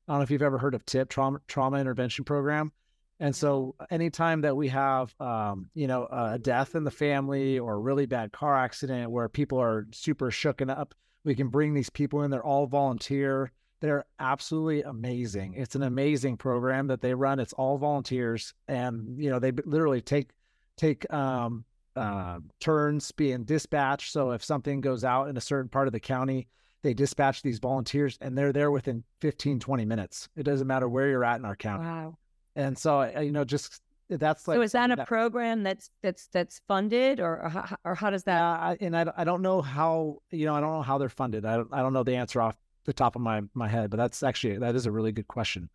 [0.08, 2.72] I don't know if you've ever heard of TIP trauma trauma intervention program.
[3.22, 7.74] And so anytime that we have, um, you know, a death in the family or
[7.74, 11.88] a really bad car accident where people are super shooken up, we can bring these
[11.88, 12.32] people in.
[12.32, 13.52] They're all volunteer.
[13.78, 15.54] They're absolutely amazing.
[15.54, 17.38] It's an amazing program that they run.
[17.38, 20.30] It's all volunteers, and you know they literally take
[20.76, 24.10] take um, uh, turns being dispatched.
[24.10, 26.48] So if something goes out in a certain part of the county,
[26.82, 30.28] they dispatch these volunteers, and they're there within 15, 20 minutes.
[30.34, 31.84] It doesn't matter where you're at in our county.
[31.84, 32.16] Wow.
[32.56, 36.26] And so uh, you know, just that's like so is that a program that's that's
[36.26, 38.42] that's funded or or how, or how does that?
[38.42, 41.44] I, and I, I don't know how you know I don't know how they're funded.
[41.44, 43.96] I don't I don't know the answer off the top of my my head, but
[43.96, 45.68] that's actually that is a really good question.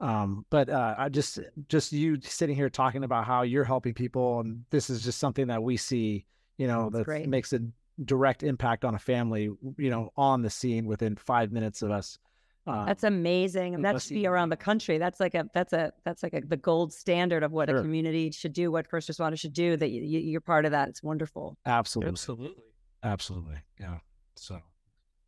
[0.00, 4.40] Um, but uh, I just just you sitting here talking about how you're helping people,
[4.40, 6.26] and this is just something that we see,
[6.58, 7.28] you know, That's that great.
[7.28, 7.60] makes a
[8.04, 12.18] direct impact on a family, you know, on the scene within five minutes of us.
[12.66, 14.96] Um, That's amazing, and that should be around the country.
[14.96, 17.78] That's like a that's a that's like a, the gold standard of what Sure.
[17.78, 19.76] a community should do, what first responders should do.
[19.76, 20.88] That you, you, you're part of that.
[20.88, 21.58] It's wonderful.
[21.66, 22.54] absolutely, Absolutely.
[23.02, 23.98] absolutely, yeah.
[24.36, 24.60] So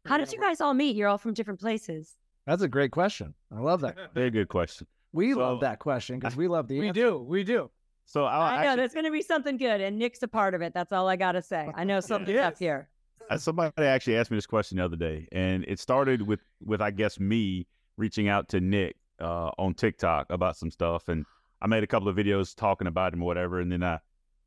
[0.07, 0.96] How did you guys all meet?
[0.96, 2.16] You're all from different places.
[2.46, 3.35] that's a great question.
[3.55, 3.96] I love that.
[4.14, 4.87] Very good question.
[5.12, 7.01] We So- love that question because we love the We answer.
[7.03, 7.18] do.
[7.18, 7.70] We do.
[8.07, 10.55] So I'll I know actually- there's going to be something good, and Nick's a part
[10.55, 10.72] of it.
[10.72, 11.68] That's all I got to say.
[11.75, 12.53] I know something's Yes.
[12.53, 12.88] up here.
[13.28, 16.80] Uh, somebody actually asked me this question the other day, and it started with with
[16.80, 21.24] I guess me reaching out to Nick uh, on TikTok about some stuff, and
[21.60, 23.98] I made a couple of videos talking about him or whatever, and then I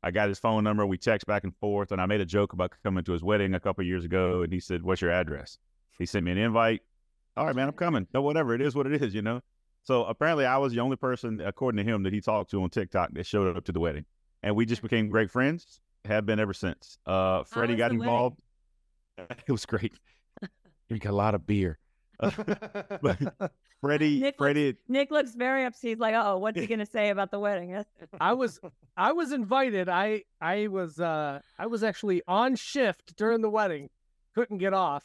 [0.02, 2.52] I got his phone number, we text back and forth, and I made a joke
[2.52, 5.10] about coming to his wedding a couple of years ago, and he said, "What's your
[5.10, 5.58] address?"
[5.98, 6.80] He sent me an invite.
[7.36, 8.06] All right, man, I'm coming.
[8.14, 9.42] No, whatever it is, what it is, you know.
[9.82, 12.70] So apparently, I was the only person, according to him, that he talked to on
[12.70, 14.06] TikTok that showed up to the wedding,
[14.42, 15.80] and we just became great friends.
[16.06, 16.96] Have been ever since.
[17.04, 18.36] Uh, Freddie got involved.
[18.36, 18.49] wedding?
[19.20, 19.44] Involved.
[19.48, 19.92] It was great.
[20.88, 21.78] We got a lot of beer.
[22.20, 23.18] but
[23.80, 25.88] Freddie, Nick Freddie, Nick looks very upset.
[25.88, 27.82] He's like, "Oh, what's he going to say about the wedding?"
[28.20, 28.60] I was
[28.96, 29.88] I was invited.
[29.88, 33.88] I I was uh I was actually on shift during the wedding.
[34.34, 35.04] Couldn't get off.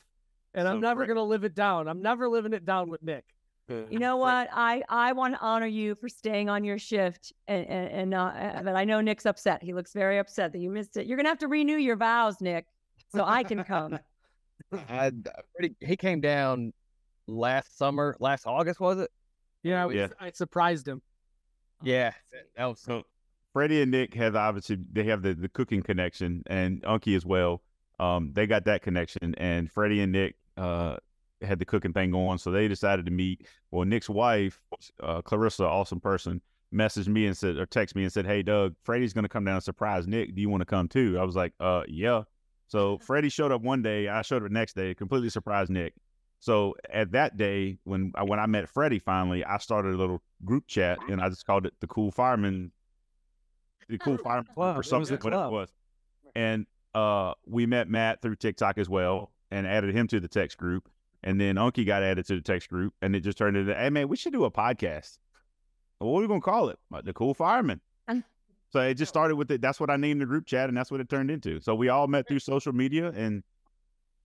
[0.53, 1.87] And I'm never Fre- going to live it down.
[1.87, 3.25] I'm never living it down with Nick.
[3.67, 4.47] You know what?
[4.53, 8.17] I I want to honor you for staying on your shift, and and, and uh,
[8.17, 9.63] uh, but I know Nick's upset.
[9.63, 11.07] He looks very upset that you missed it.
[11.07, 12.67] You're gonna have to renew your vows, Nick,
[13.15, 13.99] so I can come.
[14.89, 15.11] I,
[15.55, 16.73] Freddie, he came down
[17.27, 19.11] last summer, last August was it?
[19.63, 20.07] Yeah, I, was- Yeah.
[20.19, 21.01] I surprised him.
[21.81, 22.11] Yeah,
[22.55, 23.03] that was so
[23.53, 27.61] Freddie and Nick have obviously they have the, the cooking connection, and Unky as well.
[27.99, 30.97] Um, they got that connection, and Freddie and Nick uh
[31.41, 33.45] had the cooking thing going, so they decided to meet.
[33.71, 34.59] Well, Nick's wife,
[35.03, 36.41] uh, Clarissa, awesome person,
[36.73, 39.43] messaged me and said or text me and said, "Hey, Doug, Freddie's going to come
[39.43, 40.33] down and surprise Nick.
[40.33, 42.23] Do you want to come too?" I was like, "Uh, yeah."
[42.67, 44.07] So Freddie showed up one day.
[44.07, 44.93] I showed up the next day.
[44.93, 45.93] Completely surprised Nick.
[46.39, 50.21] So at that day, when I, when I met Freddie finally, I started a little
[50.43, 52.71] group chat and I just called it the Cool Fireman,
[53.89, 54.77] the Cool Fireman Club.
[54.77, 55.69] or something, whatever it was.
[56.35, 60.57] And uh, we met Matt through TikTok as well and added him to the text
[60.57, 60.89] group.
[61.23, 63.89] And then Unky got added to the text group, and it just turned into, hey
[63.89, 65.17] man, we should do a podcast.
[65.99, 66.77] Well, what are we gonna call it?
[66.93, 67.81] Uh, The Cool Fireman.
[68.75, 69.61] So it just started with it.
[69.61, 71.61] That's what I named the group chat, and that's what it turned into.
[71.61, 73.41] So we all met through social media, and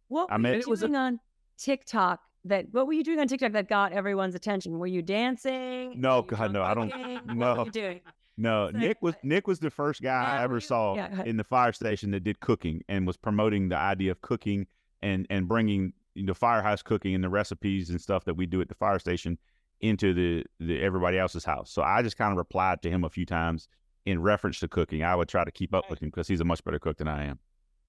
[0.09, 1.21] What I were met- you It was doing on
[1.57, 2.19] TikTok?
[2.47, 4.77] That what were you doing on TikTok that got everyone's attention?
[4.81, 6.01] Were you dancing?
[6.01, 7.15] No, Were you God, no, I don't- cooking?
[7.27, 7.55] What no.
[7.59, 8.01] were you doing?
[8.39, 11.23] No, So, Nick was Nick was the first guy Yeah, I ever you- saw yeah,
[11.23, 14.67] in the fire station that did cooking and was promoting the idea of cooking
[15.01, 18.69] and and bringing the firehouse cooking and the recipes and stuff that we do at
[18.69, 19.39] the fire station
[19.81, 21.71] into the, the everybody else's house.
[21.71, 23.69] So I just kind of replied to him a few times
[24.11, 25.03] in reference to cooking.
[25.03, 27.09] I would try to keep up with him because he's a much better cook than
[27.09, 27.39] I am.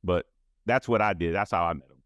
[0.04, 0.28] But
[0.66, 1.34] that's what I did.
[1.36, 1.98] That's how I met him.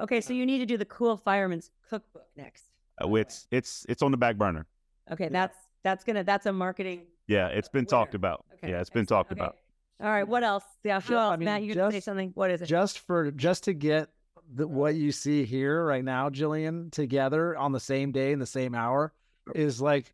[0.00, 2.64] Okay, so you need to do the Cool Fireman's Cookbook next.
[3.02, 4.66] Uh, It's it's it's on the back burner.
[5.10, 7.02] Okay, that's that's gonna that's a marketing.
[7.26, 8.44] Yeah, it's been talked about.
[8.54, 9.08] Okay, Yeah, it's been excellent.
[9.28, 9.40] talked Okay.
[9.40, 9.56] about.
[10.02, 10.64] All right, what else?
[10.84, 12.30] Yeah, who Ju- I mean, Matt, you gonna say just- something?
[12.34, 12.66] What is it?
[12.66, 14.08] just for just to get
[14.52, 18.46] the, what you see here right now, Jillian, together on the same day in the
[18.46, 19.12] same hour
[19.54, 20.12] is like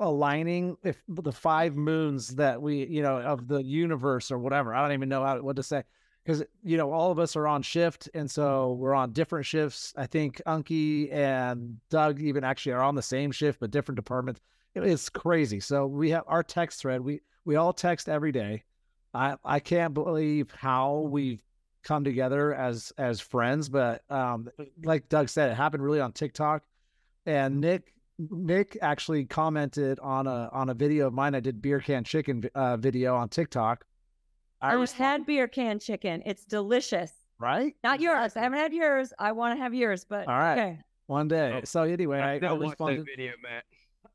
[0.00, 4.74] aligning if the five moons that we you know of the universe or whatever.
[4.74, 5.82] I don't even know how what to say
[6.24, 9.92] because you know all of us are on shift and so we're on different shifts.
[9.96, 14.40] I think Unky and Doug even actually are on the same shift but different departments.
[14.74, 15.60] It- It's crazy.
[15.60, 17.00] So we have our text thread.
[17.00, 18.64] We we all text every day.
[19.14, 21.42] I I can't believe how we've
[21.82, 23.68] come together as as friends.
[23.68, 24.48] But um,
[24.84, 26.62] like Doug said, it happened really on TikTok.
[27.26, 27.94] And Nick
[28.30, 31.34] Nick actually commented on a on a video of mine.
[31.34, 33.84] I did beer can chicken uh, video on TikTok.
[34.60, 36.22] I was had beer can chicken.
[36.24, 37.12] It's delicious.
[37.38, 38.36] right Not yours.
[38.36, 39.12] I haven't had yours.
[39.18, 40.58] I want to have yours, but All right.
[40.58, 40.78] okay.
[41.06, 41.60] one day.
[41.62, 43.06] Oh, so anyway, I, I still watch that responded.
[43.06, 43.64] video, Matt.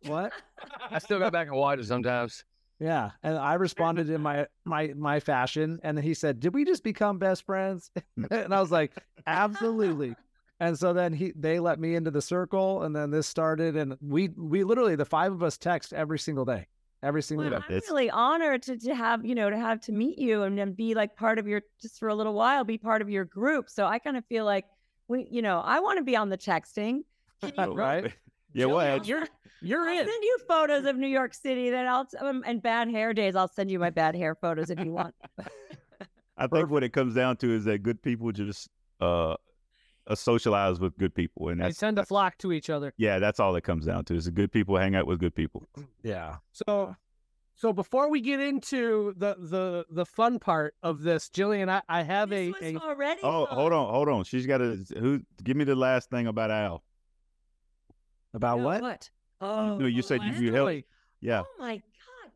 [0.09, 0.31] What?
[0.91, 2.45] I still go back and watch it sometimes.
[2.79, 6.83] Yeah, and I responded in my my my fashion, and he said, "Did we just
[6.83, 7.91] become best friends?"
[8.31, 8.93] and I was like,
[9.25, 10.15] "Absolutely."
[10.59, 13.95] And so then he they let me into the circle, and then this started, and
[14.01, 16.65] we we literally the five of us text every single day,
[17.03, 17.65] every single Well, day.
[17.69, 20.57] I'm It's- really honored to, to have you know to have to meet you and
[20.57, 23.23] then be like part of your just for a little while be part of your
[23.25, 23.69] group.
[23.69, 24.65] So I kind of feel like
[25.07, 27.01] we you know I want to be on the texting.
[27.41, 28.11] Can you- Right?
[28.53, 29.27] Yeah, well, You're
[29.61, 30.07] you're I'll in.
[30.07, 31.69] send you photos of New York City.
[31.69, 33.35] Then I'll um, and bad hair days.
[33.35, 35.13] I'll send you my bad hair photos if you want.
[36.37, 39.35] I think what it comes down to is that good people just uh,
[40.07, 42.93] uh socialize with good people, and They that's tend to flock to each other.
[42.97, 44.15] yeah, that's all it comes down to.
[44.15, 45.67] Is the good people hang out with good people.
[46.03, 46.37] Yeah.
[46.53, 46.95] So,
[47.55, 52.03] so before we get into the the the fun part of this, Jillian, I, I
[52.03, 53.21] have This a, was a already.
[53.23, 53.55] Oh, fun.
[53.55, 54.23] hold on, hold on.
[54.23, 55.21] She's got to who?
[55.43, 56.83] Give me the last thing about Al.
[58.33, 58.81] About Yeah, what?
[58.81, 59.09] What?
[59.41, 60.83] Oh, No, you said you, you helped.
[61.21, 62.31] Yeah, Oh my god,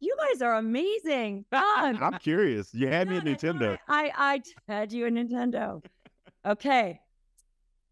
[0.00, 1.44] you guys are amazing.
[1.52, 1.96] God.
[2.02, 2.72] I'm curious.
[2.74, 3.78] You had me a God, I thought Nintendo.
[3.88, 5.82] I, I I had you a Nintendo.
[6.46, 7.00] Okay.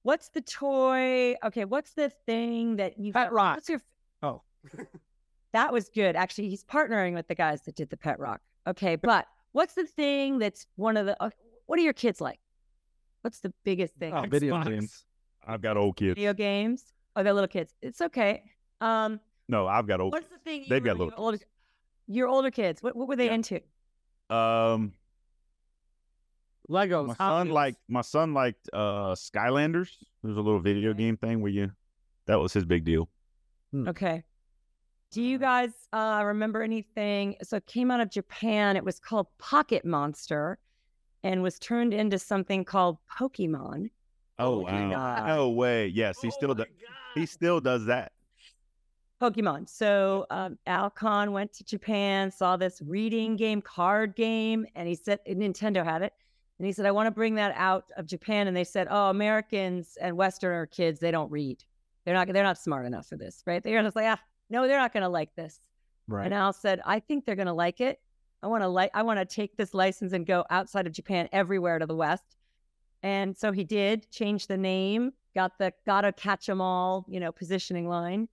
[0.06, 1.34] What's the toy?
[1.44, 3.56] Okay, what's the thing that you Pet Rock.
[3.56, 3.80] What's your
[4.22, 4.42] Oh.
[5.52, 6.14] that was good.
[6.14, 8.40] Actually, he's partnering with the guys that did the Pet Rock.
[8.68, 11.30] Okay, but what's the thing that's one of the uh,
[11.66, 12.38] what are your kids like?
[13.22, 14.14] What's the biggest thing?
[14.14, 14.68] Oh, video Xbox.
[14.68, 15.04] games.
[15.44, 16.14] I've got old kids.
[16.14, 16.84] Video games?
[17.16, 17.74] Oh, they're little kids.
[17.82, 18.44] It's okay.
[18.80, 20.12] Um, No, I've got old.
[20.12, 20.66] what's the thing?
[20.68, 21.38] They've got were- you little older,
[22.06, 22.80] your older kids.
[22.80, 23.34] What what were they Yeah.
[23.34, 23.60] into?
[24.30, 24.92] Um,
[26.68, 27.06] Legos.
[27.08, 27.54] my son Wheels.
[27.54, 29.90] liked my son liked uh Skylanders.
[30.22, 30.98] There's a little video Okay.
[31.04, 31.70] game thing where you
[32.26, 33.08] that was his big deal.
[33.74, 34.24] Okay.
[35.12, 37.36] Do you guys uh, remember anything?
[37.42, 38.76] So it came out of Japan.
[38.76, 40.58] It was called Pocket Monster
[41.22, 43.90] and was turned into something called Pokemon.
[44.38, 45.26] Oh my wow!
[45.26, 45.86] No way.
[45.86, 46.66] Yes, he still does.
[47.14, 48.12] He still does that.
[49.22, 49.68] Pokemon.
[49.68, 54.94] So um, Al Kahn went to Japan, saw this reading game, card game, and he
[54.94, 56.12] said Nintendo had it.
[56.58, 58.46] And he said, I want to bring that out of Japan.
[58.46, 61.62] And they said, Oh, Americans and Westerner kids, they don't read.
[62.04, 63.62] They're not they're not smart enough for this, right?
[63.62, 65.60] They're just like, ah, no, they're not gonna like this.
[66.08, 66.24] Right.
[66.24, 68.00] And Al said, I think they're going to like it.
[68.42, 71.28] I want to like, I want to take this license and go outside of Japan
[71.32, 72.36] everywhere to the West.
[73.02, 77.32] And so he did change the name, got the gotta catch 'em all, you know,
[77.32, 78.28] positioning line.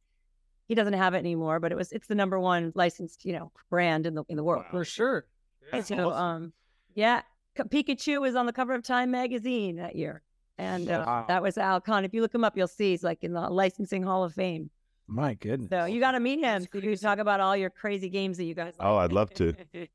[0.68, 3.52] He doesn't have it anymore, but it was it's the number one licensed you know
[3.72, 4.66] brand in the in the world.
[4.70, 5.26] For sure.
[5.72, 6.14] That's so awesome.
[6.14, 6.54] um,
[6.94, 10.22] yeah, K- Pikachu was on the cover of Time magazine that year,
[10.58, 11.26] and uh, Wow.
[11.28, 12.06] that was Al Kahn.
[12.06, 14.70] If you look him up, you'll see he's like in the licensing Hall of Fame.
[15.08, 15.70] My goodness.
[15.70, 16.62] So you got to meet him.
[16.62, 18.74] So you can talk about all your crazy games that you guys.
[18.80, 19.54] Oh, I'd love to.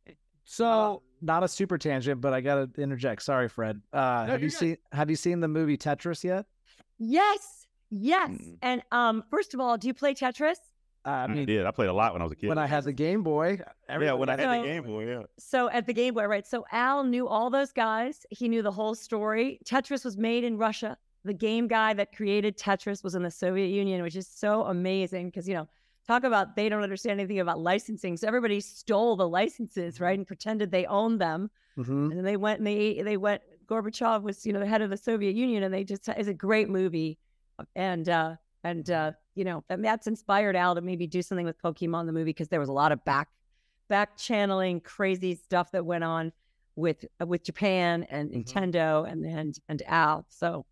[0.50, 3.22] So not a super tangent, but I gotta interject.
[3.22, 3.82] Sorry, Fred.
[3.92, 4.58] Uh, No, have you good.
[4.58, 6.46] seen Have you seen the movie Tetris yet?
[6.98, 8.30] yes, yes.
[8.30, 8.56] Mm.
[8.62, 10.56] And um, first of all, do you play Tetris?
[11.08, 11.64] Uh, I I, mean, did.
[11.64, 12.48] I played a lot when I was a kid.
[12.48, 15.22] when I had the Game Boy, yeah, when I had So- the Game Boy, yeah.
[15.38, 16.46] So at the Game Boy, right?
[16.46, 18.26] So Al knew all those guys.
[18.30, 19.58] He knew the whole story.
[19.64, 20.96] Tetris was made in Russia.
[21.24, 25.26] The game guy that created Tetris was in the Soviet Union, which is so amazing
[25.28, 25.68] because you know,
[26.06, 28.16] talk about they don't understand anything about licensing.
[28.16, 31.50] So everybody stole the licenses, right, and pretended they owned them.
[31.76, 31.88] Mhm.
[32.10, 33.42] And then they went and they they went.
[33.66, 36.34] Gorbachev was you know the head of the Soviet Union, and they just it's a
[36.34, 37.18] great movie,
[37.76, 41.60] and uh and uh you know and that's inspired Al to maybe do something with
[41.62, 43.28] Pokemon the movie because there was a lot of back
[43.88, 46.32] back channeling crazy stuff that went on
[46.76, 48.44] with uh, with Japan and Mhm.
[48.44, 50.26] Nintendo and and and Al.
[50.28, 50.66] So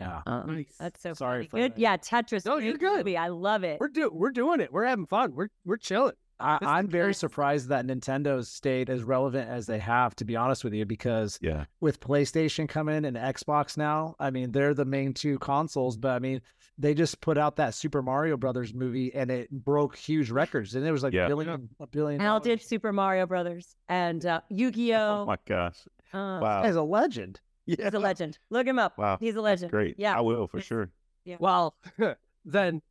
[0.00, 0.22] Yeah.
[0.26, 0.76] um, Nice.
[0.78, 1.48] that's so Sorry funny.
[1.48, 1.72] for good.
[1.72, 1.78] that.
[1.78, 2.44] Yeah, Tetris.
[2.44, 2.96] No, you're great good.
[2.98, 3.16] movie.
[3.16, 3.80] I love it.
[3.80, 4.72] We're do we're doing it.
[4.72, 5.34] We're having fun.
[5.34, 6.14] We're we're chilling.
[6.40, 7.18] I, I'm very nice.
[7.18, 11.38] surprised that Nintendo's stayed as relevant as they have, to be honest with you, because
[11.40, 11.66] Yeah.
[11.80, 16.18] with PlayStation coming and Xbox now, I mean, they're the main two consoles, but I
[16.18, 16.40] mean,
[16.78, 20.74] they just put out that Super Mario Brothers movie and it broke huge records.
[20.74, 21.26] And it was like Yeah.
[21.26, 22.20] a billion, a billion.
[22.20, 22.60] Al did.
[22.62, 25.22] Super Mario Brothers and uh, Yu-Gi-Oh.
[25.22, 25.76] Oh my gosh.
[26.12, 26.62] uh, Wow.
[26.64, 27.40] He's a legend.
[27.66, 27.84] Yeah.
[27.84, 28.38] He's a legend.
[28.50, 28.96] Look him up.
[28.98, 29.18] Wow.
[29.20, 29.70] He's a legend.
[29.70, 29.96] Great.
[29.98, 30.16] Yeah.
[30.16, 30.90] I will for It's- sure.
[31.38, 31.76] Well,
[32.44, 32.82] then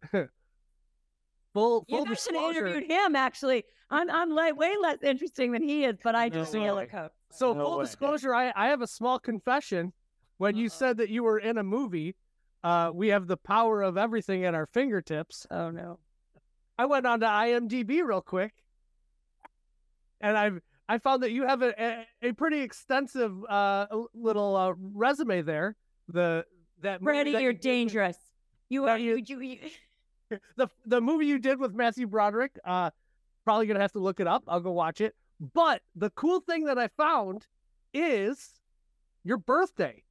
[1.54, 3.16] full You full guys should have interviewed him.
[3.16, 6.76] Actually, I'm I'm like way less interesting than he is, but I just No feel
[6.78, 6.84] way.
[6.84, 7.12] a coat.
[7.32, 7.84] So No full way.
[7.86, 9.94] disclosure, I, I have a small confession.
[10.38, 12.16] When you said that you were in a movie,
[12.64, 15.48] uh, we have the power of everything at our fingertips.
[15.50, 16.00] Oh no.
[16.78, 18.54] I went on to IMDb real quick,
[20.20, 21.74] and I've I found that you have a
[22.22, 25.76] a, a pretty extensive uh, little uh, resume there.
[26.08, 26.46] The
[26.82, 27.02] that
[27.34, 28.18] that you're you dangerous.
[28.70, 29.58] You are you- you, you,
[30.32, 32.58] you the the movie you did with Matthew Broderick.
[32.66, 32.92] Uh,
[33.44, 34.44] probably gonna have to look it up.
[34.48, 35.16] I'll go watch it.
[35.54, 37.48] But the cool thing that I found
[37.94, 38.50] is
[39.24, 40.04] your birthday.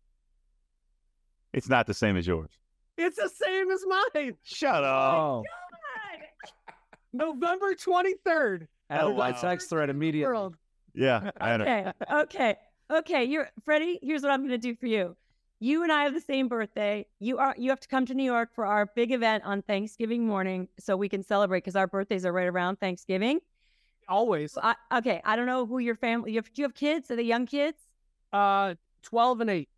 [1.53, 2.51] It's not the same as yours.
[2.97, 4.37] It's the same as mine.
[4.45, 5.15] Shut up.
[5.15, 5.43] Oh,
[7.13, 8.67] November 23rd.
[8.89, 9.41] add a Oh, white wow.
[9.41, 10.33] text thread immediately.
[10.33, 10.57] World.
[10.95, 11.31] Yeah.
[11.41, 11.65] I know.
[11.65, 12.57] Okay, okay,
[12.91, 13.25] okay.
[13.25, 13.99] You're Freddie.
[14.03, 15.17] Here's what I'm going to do for you.
[15.63, 17.07] You and I have the same birthday.
[17.19, 17.55] You are.
[17.59, 20.97] You have to come to New York for our big event on Thanksgiving morning, so
[20.97, 23.41] we can celebrate because our birthdays are right around Thanksgiving.
[24.09, 24.57] Always.
[24.61, 26.33] I, okay, I don't know who your family.
[26.33, 27.11] You have, do you have kids?
[27.11, 27.79] Are they young kids?
[28.33, 29.69] Uh, 12 and 8.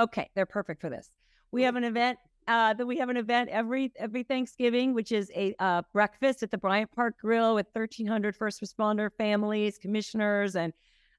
[0.00, 1.10] Okay, they're perfect for this.
[1.52, 2.18] We have an event.
[2.48, 6.50] Uh, that we have an event every every Thanksgiving, which is a uh, breakfast at
[6.50, 10.72] the Bryant Park Grill with 1,300 first responder families, commissioners, and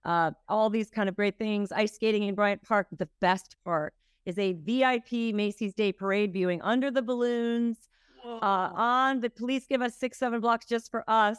[0.04, 1.72] uh, all these kind of great things.
[1.72, 2.88] Ice skating in Bryant Park.
[2.98, 3.93] The best part
[4.26, 7.78] is a VIP Macy's Day Parade viewing under the balloons.
[8.26, 11.38] Uh, on the police give us six seven blocks just for us.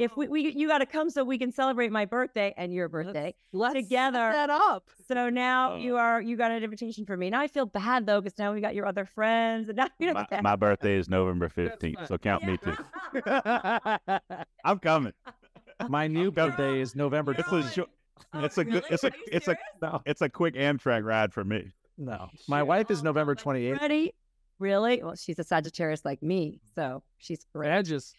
[0.00, 0.30] If we, oh.
[0.30, 3.34] we you got to come so we can celebrate my birthday and your birthday.
[3.52, 4.30] Let's set together.
[4.32, 4.88] that up.
[5.06, 5.76] So now Oh.
[5.76, 7.28] you are you got an invitation for me.
[7.28, 10.06] Now I feel bad though because now we got your other friends and now you
[10.06, 12.76] know My, my birthday is November 15th, so count me too.
[14.64, 15.12] I'm coming.
[15.88, 17.34] My new birthday is November.
[17.38, 17.88] It's a short,
[18.34, 21.72] it's a good, it's a, it's a, No, it's a quick Amtrak ride for me.
[21.96, 22.28] no.
[22.48, 23.80] My wife is oh, November 28th.
[23.80, 24.14] Ready?
[24.58, 25.02] Really?
[25.02, 27.70] Well, she's a Sagittarius like me, so she's great.
[27.70, 28.12] Edges.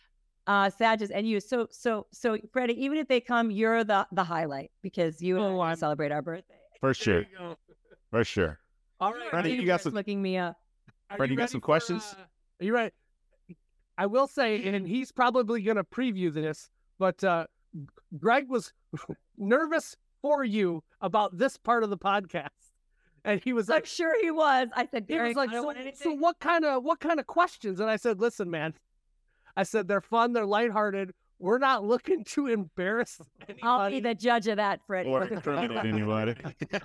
[0.47, 1.39] Uh, Sagittarius and you.
[1.39, 5.45] So so so Freddie, even if they come, you're the the highlight because you and
[5.55, 6.55] Oh, I I'm- celebrate our birthday.
[6.79, 7.25] For sure.
[8.09, 8.59] For sure.
[8.99, 9.29] All right.
[9.29, 10.57] Freddie, you got some- looking me up.
[11.11, 12.15] Are Fred, you got ready some for, questions?
[12.17, 12.23] uh,
[12.61, 12.93] are you right?
[13.97, 17.45] I will say, and he's probably going to preview this, but uh,
[18.17, 18.73] Greg was
[19.37, 22.47] nervous for you about this part of the podcast,
[23.25, 24.69] and he was I'm like, sure he was.
[24.75, 27.79] I said, he was like, so, so what kind of what kind of questions?
[27.79, 28.73] And I said, listen, man,
[29.55, 31.13] I said they're fun, they're lighthearted.
[31.39, 33.63] We're not looking to embarrass anybody.
[33.63, 35.09] I'll be the judge of that, Freddie.
[35.09, 36.35] Or incriminate anybody.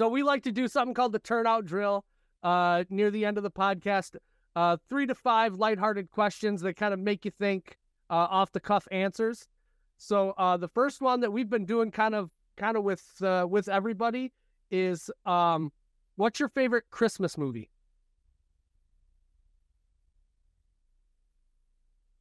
[0.00, 2.06] So we like to do something called the turnout drill
[2.42, 4.16] uh, near the end of the podcast.
[4.56, 7.76] Uh, three to five lighthearted questions that kind of make you think,
[8.08, 9.46] uh, off the cuff answers.
[9.98, 13.46] So uh, the first one that we've been doing kind of kind of with uh,
[13.48, 14.32] with everybody
[14.70, 15.70] is um,
[16.16, 17.69] what's your favorite Christmas movie?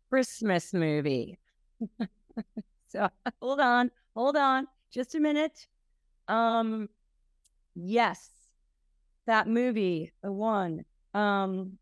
[0.10, 1.40] Christmas movie.
[2.90, 3.08] so
[3.42, 5.68] hold on, hold on, just a minute.
[6.28, 6.90] Um,
[7.76, 8.30] yes,
[9.28, 10.86] that movie, the one.
[11.14, 11.78] Um,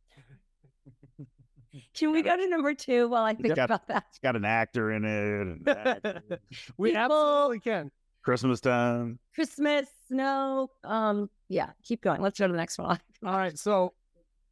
[1.94, 4.06] Can we go to number two while I think got- about that?
[4.10, 5.42] It's got an actor in it.
[5.42, 6.22] and an actor.
[6.78, 7.92] we People- absolutely can.
[8.24, 9.20] Christmas time.
[9.34, 10.70] Christmas, snow.
[10.84, 12.22] Um, yeah, keep going.
[12.22, 13.00] Let's go to the next one.
[13.26, 13.58] All right.
[13.58, 13.94] So,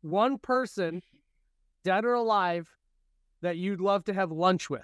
[0.02, 1.02] one person,
[1.84, 2.70] dead or alive,
[3.46, 4.82] that you'd love to have lunch with.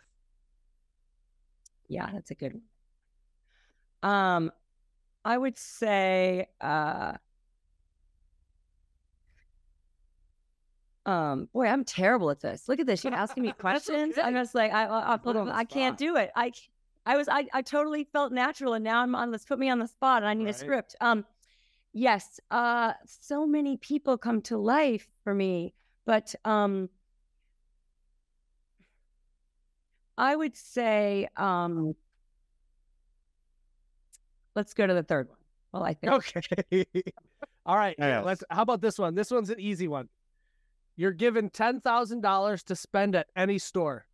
[1.88, 4.12] Yeah, that's a good one.
[4.12, 4.52] Um,
[5.26, 7.14] I would say, uh,
[11.08, 12.70] um, boy, I'm terrible at this.
[12.70, 13.04] Look at this.
[13.04, 14.16] You're asking me questions.
[14.22, 16.32] I'm just like, I, I, I, on I can't do it.
[16.36, 16.52] i
[17.04, 19.44] i was, I, I totally felt natural, and now I'm on this.
[19.44, 20.96] Put me on the spot, and I need a script.
[21.02, 21.26] Um,
[21.94, 22.40] yes.
[22.52, 25.74] Uh, so many people come to life for me,
[26.06, 26.90] but um,
[30.18, 31.96] I would say, um,
[34.56, 35.38] let's go to the third one.
[35.72, 36.86] Well, I think Okay.
[37.66, 37.96] All right.
[37.98, 38.26] Yes.
[38.26, 38.44] Let's.
[38.50, 39.16] How about this one?
[39.16, 40.10] This one's an easy one.
[40.98, 44.06] You're given ten thousand dollars to spend at any store.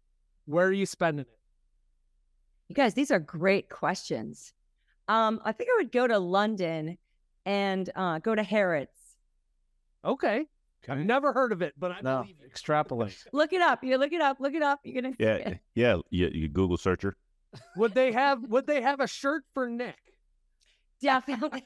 [0.45, 1.37] Where are you spending it?
[2.69, 4.53] you guys, these are great questions.
[5.07, 6.97] Um, I think I would go to London
[7.45, 8.91] and uh, go to Harrods.
[10.03, 10.45] Okay.
[10.89, 12.45] I've never heard of it, but I No, believe you.
[12.47, 13.17] extrapolate.
[13.34, 13.84] Look it up.
[13.84, 14.39] You look it up.
[14.39, 14.80] Look it up.
[14.84, 15.59] You're gonna Yeah, it.
[15.75, 15.97] yeah.
[16.09, 17.17] You, you Google searcher.
[17.75, 18.41] Would they have?
[18.49, 19.97] Would they have a shirt for Nick?
[21.01, 21.63] Definitely.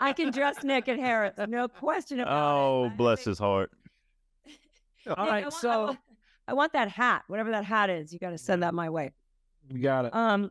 [0.00, 1.36] I can dress Nick and Harrods.
[1.48, 2.60] No question about it.
[2.60, 3.70] Oh, bless his heart.
[5.06, 5.44] All Nick, right.
[5.44, 5.98] I want, I So want,
[6.48, 8.12] I want that hat, whatever that hat is.
[8.12, 9.12] You got to send that my way.
[9.68, 10.14] You got it.
[10.14, 10.50] Um,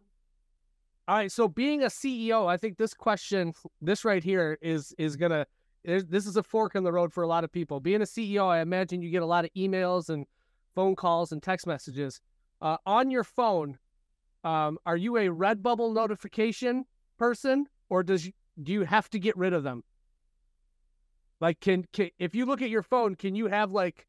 [1.07, 5.15] All right, so being a CEO, I think this question, this right here, is is
[5.15, 5.45] gonna.
[5.83, 7.79] This is a fork in the road for a lot of people.
[7.79, 10.27] Being a CEO, I imagine you get a lot of emails and
[10.75, 12.21] phone calls and text messages.
[12.61, 13.79] Uh, on your phone,
[14.43, 16.85] um, are you a red bubble notification
[17.17, 19.83] person, or does you, do you have to get rid of them?
[21.39, 24.05] Like, can, can if you look at your phone, can you have like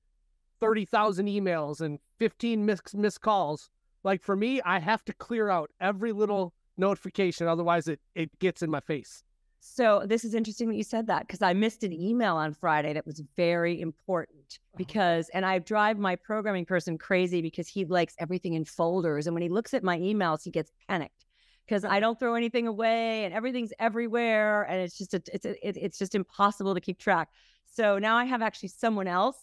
[0.60, 3.70] thirty thousand emails and fifteen missed missed calls?
[4.04, 8.62] Like for me, I have to clear out every little notification, otherwise it it gets
[8.62, 9.24] in my face.
[9.64, 12.92] So this is interesting that you said that because I missed an email on Friday
[12.94, 18.16] that was very important because, and I drive my programming person crazy because he likes
[18.18, 21.26] everything in folders, and when he looks at my emails, he gets panicked
[21.64, 25.68] because I don't throw anything away and everything's everywhere, and it's just a, it's a,
[25.68, 27.28] it, it's just impossible to keep track.
[27.64, 29.38] So now I have actually someone else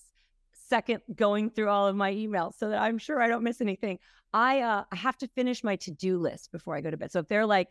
[0.67, 3.99] second going through all of my emails so that I'm sure I don't miss anything.
[4.33, 7.09] I uh, I have to finish my to do list before I go to bed.
[7.09, 7.69] So if they're like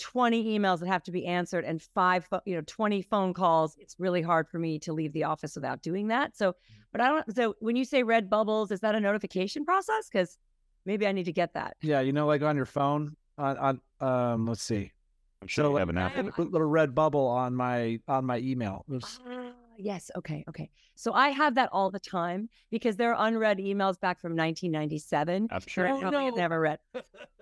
[0.00, 3.94] 20 emails that have to be answered and five, you know, 20 phone calls, it's
[3.98, 6.36] really hard for me to leave the office without doing that.
[6.36, 6.54] So,
[6.92, 10.08] but I don't, so when you say red bubbles, is that a notification process?
[10.10, 10.38] Because
[10.86, 11.76] maybe I need to get that.
[11.82, 13.80] Yeah, you know, like on your phone, on, on
[14.32, 14.90] um, let's see,
[15.42, 16.12] I'm sure So, you like, have an I app.
[16.14, 18.84] have- little, little red bubble on my on my email.
[18.88, 20.10] There's- Ah, yes.
[20.16, 20.44] Okay.
[20.48, 20.70] Okay.
[20.96, 25.48] So I have that all the time because there are unread emails back from 1997.
[25.50, 25.86] I'm sure.
[25.86, 26.78] I Oh, probably have never read.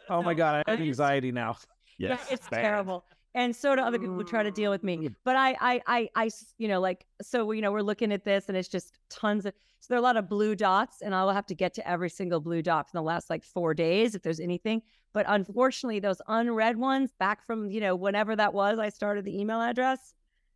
[0.09, 1.57] oh my god, I have I used- anxiety now.
[1.99, 2.63] Yes, it's bad.
[2.63, 3.05] terrible.
[3.35, 5.11] And so do other people who try to deal with me.
[5.23, 8.49] But I, I, I, I, you know, like, so, you know, we're looking at this
[8.49, 11.31] and it's just tons of, so there are a lot of blue dots and I'll
[11.31, 14.23] have to get to every single blue dot in the last like four days if
[14.23, 14.83] there's anything.
[15.13, 19.39] But unfortunately, those unread ones back from, you know, whenever that was, I started the
[19.39, 20.15] email address,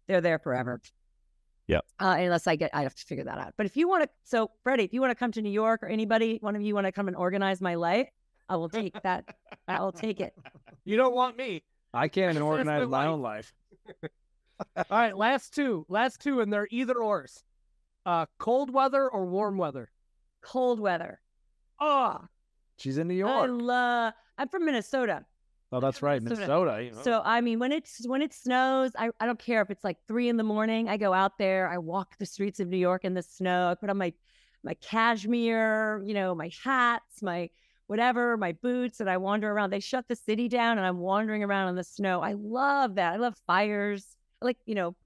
[0.09, 0.80] they're there forever.
[1.68, 1.80] Yeah.
[2.01, 3.55] Uh, unless I get, I have to figure that out.
[3.57, 5.82] But if you want to, so Freddie, if you want to come to New York
[5.82, 8.09] or anybody, one of you want to come and organize my life,
[8.49, 9.24] I will take that.
[9.68, 10.34] I will take it.
[10.84, 11.62] You don't want me.
[11.95, 13.53] I can't even organize my my own life.
[14.76, 17.45] All right, last two, last two, and they're either ors.
[18.05, 19.93] Uh, cold weather or warm weather.
[20.43, 21.20] Cold weather.
[21.80, 22.18] Oh,
[22.78, 23.30] She's in New York.
[23.30, 23.62] I York.
[23.62, 24.12] love.
[24.38, 25.24] I'm from Minnesota,
[25.72, 26.49] oh, that's right, Minnesota.
[26.49, 26.82] Minnesota.
[26.84, 27.03] you know.
[27.03, 29.99] so I mean, when it's when it snows, I, I don't care if it's like
[30.09, 30.88] three in the morning.
[30.88, 31.68] I go out there.
[31.68, 33.68] I walk the streets of New York in the snow.
[33.70, 34.12] I put on my
[34.64, 37.51] my cashmere, you know, my hats, my
[37.87, 39.70] whatever, my boots, and I wander around.
[39.70, 42.20] They shut the city down, and I'm wandering around in the snow.
[42.20, 43.12] I love that.
[43.12, 44.16] I love fires.
[44.41, 44.97] I like you know,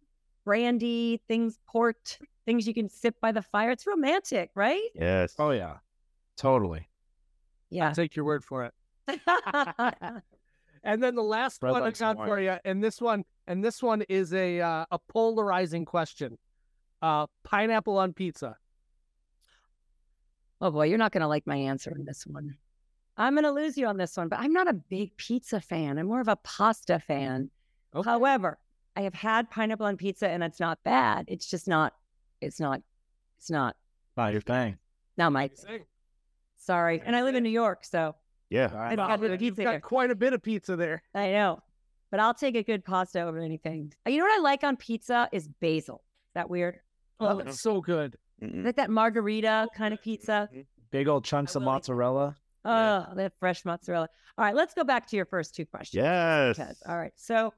[0.44, 3.70] brandy things, port things you can sip by the fire.
[3.70, 4.88] It's romantic, right?
[4.94, 5.34] Yes.
[5.38, 5.76] oh yeah,
[6.36, 6.88] totally.
[7.70, 7.90] Yeah.
[7.90, 8.72] I take your word for it.
[10.86, 13.82] And then the last Red one I got for you, and this one, and this
[13.82, 16.38] one is a uh, a polarizing question.
[17.02, 18.56] Uh, pineapple on pizza.
[20.60, 22.56] Oh boy, you're not going to like my answer on this one.
[23.16, 25.98] I'm going to lose you on this one, but I'm not a big pizza fan.
[25.98, 27.50] I'm more of a pasta fan.
[27.94, 28.08] Okay.
[28.08, 28.58] However,
[28.94, 31.24] I have had pineapple on pizza and it's not bad.
[31.28, 31.94] It's just not,
[32.40, 32.82] it's not,
[33.38, 33.76] it's not,
[34.16, 34.76] Not your thing.
[35.16, 35.84] not my, thing.
[36.58, 37.02] sorry.
[37.04, 38.14] And I live in New York, so
[38.50, 38.70] Yeah.
[38.74, 39.80] I I don't have You've pizza got here.
[39.80, 41.02] quite a bit of pizza there.
[41.14, 41.62] I know,
[42.10, 43.92] but I'll take a good pasta over anything.
[44.06, 46.02] Uh, You know what I like on pizza is basil.
[46.30, 46.80] Is that weird?
[47.18, 48.16] Oh, it's so good.
[48.42, 50.50] Like that margarita kind of pizza.
[50.90, 52.36] Big old chunks of mozzarella.
[52.68, 54.08] Oh, that fresh mozzarella.
[54.38, 56.02] All right, let's go back to your first two questions.
[56.02, 56.56] Yes.
[56.58, 57.12] Because, all right.
[57.16, 57.52] So,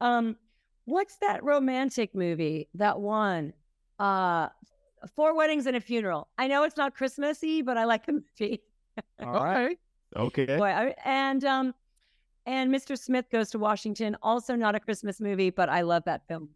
[0.00, 0.36] um,
[0.84, 2.68] what's that romantic movie?
[2.74, 3.52] That one,
[3.98, 4.48] uh,
[5.16, 6.28] Four Weddings and a Funeral.
[6.38, 8.62] I know it's not Christmassy, but I like the movie.
[9.20, 9.78] All right.
[10.14, 10.42] Okay.
[10.44, 10.56] Okay.
[10.56, 11.74] Boy, I, and um,
[12.46, 12.98] and Mr.
[12.98, 14.16] Smith Goes to Washington.
[14.22, 16.50] Also not a Christmas movie, but I love that film.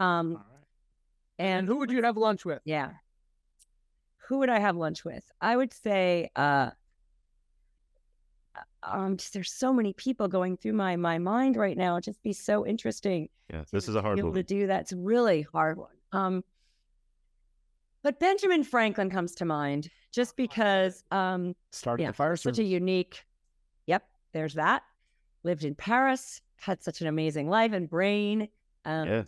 [0.00, 0.66] Um, All right.
[1.38, 2.60] and And who would you have lunch with?
[2.64, 2.90] yeah,
[4.28, 5.24] who would I have lunch with?
[5.40, 6.70] I would say, uh,
[8.82, 11.94] um, just, there's so many people going through my my mind right now.
[11.94, 13.28] It'd just be so interesting.
[13.52, 14.36] Yeah, this to is a hard be able one.
[14.36, 15.94] to do That's really hard one.
[16.12, 16.44] Um,
[18.02, 22.58] but Benjamin Franklin comes to mind just because um, Started yeah, the fire such service.
[22.60, 23.24] a unique.
[23.86, 24.82] Yep, there's that.
[25.42, 28.48] Lived in Paris, had such an amazing life and brain.
[28.84, 29.22] Um, Yeah,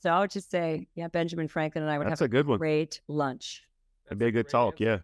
[0.00, 2.46] So I would just say, yeah, Benjamin Franklin and I would that's have a good
[2.46, 2.58] one.
[2.58, 3.62] great lunch.
[4.06, 4.80] That'd be a good talk.
[4.80, 4.98] Yeah,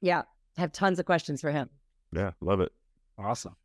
[0.00, 0.22] Yeah,
[0.56, 1.68] have tons of questions for him.
[2.14, 2.72] yeah, love it.
[3.18, 3.56] Awesome.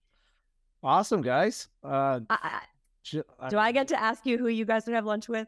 [0.84, 1.68] Awesome, guys.
[1.84, 2.62] Uh, I,
[3.04, 5.48] j- I, do I get to ask you who you guys would have lunch with?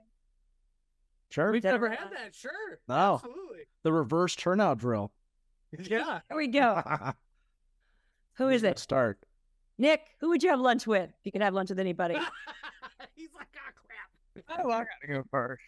[1.29, 1.51] Sure.
[1.51, 2.33] We've never had that.
[2.33, 2.51] Sure.
[2.87, 3.15] No.
[3.15, 3.59] Absolutely.
[3.83, 5.11] The reverse turnout drill.
[5.77, 6.21] Yeah.
[6.27, 6.81] Here we go.
[8.37, 8.79] Who is it?
[8.79, 9.19] Start.
[9.77, 11.09] Nick, who would you have lunch with?
[11.09, 12.15] If you could have lunch with anybody.
[13.15, 15.61] He's like, ah, Oh, I gotta go first.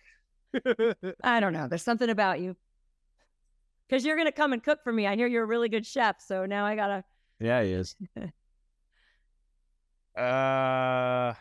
[0.63, 1.15] crap.
[1.23, 1.67] I don't know.
[1.67, 2.55] There's something about you.
[3.87, 5.05] Because you're going to come and cook for me.
[5.05, 6.21] I hear you're a really good chef.
[6.21, 7.03] So now I got to.
[7.41, 7.95] Yeah, he is.
[10.13, 11.33] Uh,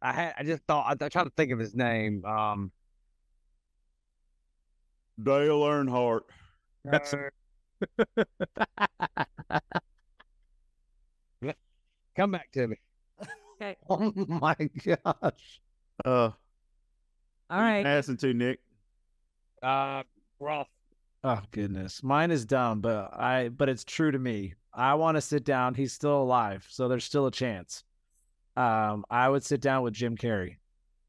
[0.00, 2.24] I had I just thought I, I tried to think of his name.
[2.24, 2.70] Um,
[5.20, 6.20] Dale Earnhardt.
[6.84, 7.12] That's
[12.16, 12.76] come back to me.
[13.56, 13.76] Okay.
[13.90, 15.60] Oh my gosh.
[16.04, 16.30] Uh,
[17.50, 17.84] All right.
[17.84, 18.60] Passing to Nick.
[19.62, 20.04] Uh,
[20.38, 20.68] Ross.
[21.24, 22.04] Oh goodness.
[22.04, 24.54] Mine is dumb, but I but it's true to me.
[24.74, 25.74] I want to sit down.
[25.74, 27.84] He's still alive, so there's still a chance.
[28.56, 30.56] Um, I would sit down with Jim Carrey.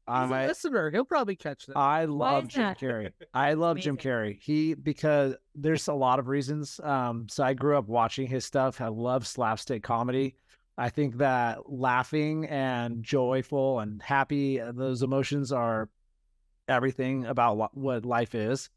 [0.06, 0.90] He's a I listener.
[0.90, 1.78] He'll probably catch that.
[1.78, 2.78] I love Jim that?
[2.78, 3.10] Carrey.
[3.32, 4.38] I love Jim Carrey.
[4.38, 6.78] He because there's a lot of reasons.
[6.82, 8.82] Um, so I grew up watching his stuff.
[8.82, 10.36] I love slapstick comedy.
[10.76, 15.88] I think that laughing and joyful and happy, uh, those emotions are
[16.68, 18.68] everything about what, what life is.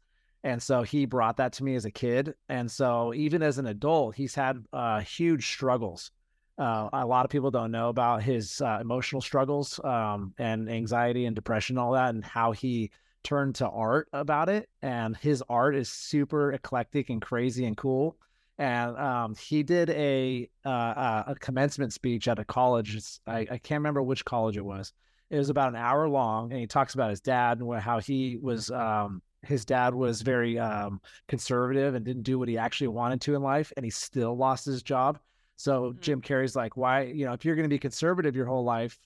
[0.44, 2.34] And so he brought that to me as a kid.
[2.48, 6.10] And so even as an adult, he's had uh, huge struggles.
[6.58, 11.24] Uh, a lot of people don't know about his uh, emotional struggles um, and anxiety
[11.26, 12.90] and depression, all that, and how he
[13.22, 14.68] turned to art about it.
[14.82, 18.16] And his art is super eclectic and crazy and cool.
[18.58, 22.98] And um, he did a uh, uh, a commencement speech at a college.
[23.24, 24.92] I, I can't remember which college it was.
[25.30, 28.36] It was about an hour long, and he talks about his dad and how he
[28.40, 28.70] was.
[28.70, 33.34] Um, his dad was very um, conservative and didn't do what he actually wanted to
[33.34, 35.18] in life, and he still lost his job.
[35.56, 36.00] So Mhm.
[36.00, 38.98] Jim Carrey's like, why, you know, if you're going to be conservative your whole life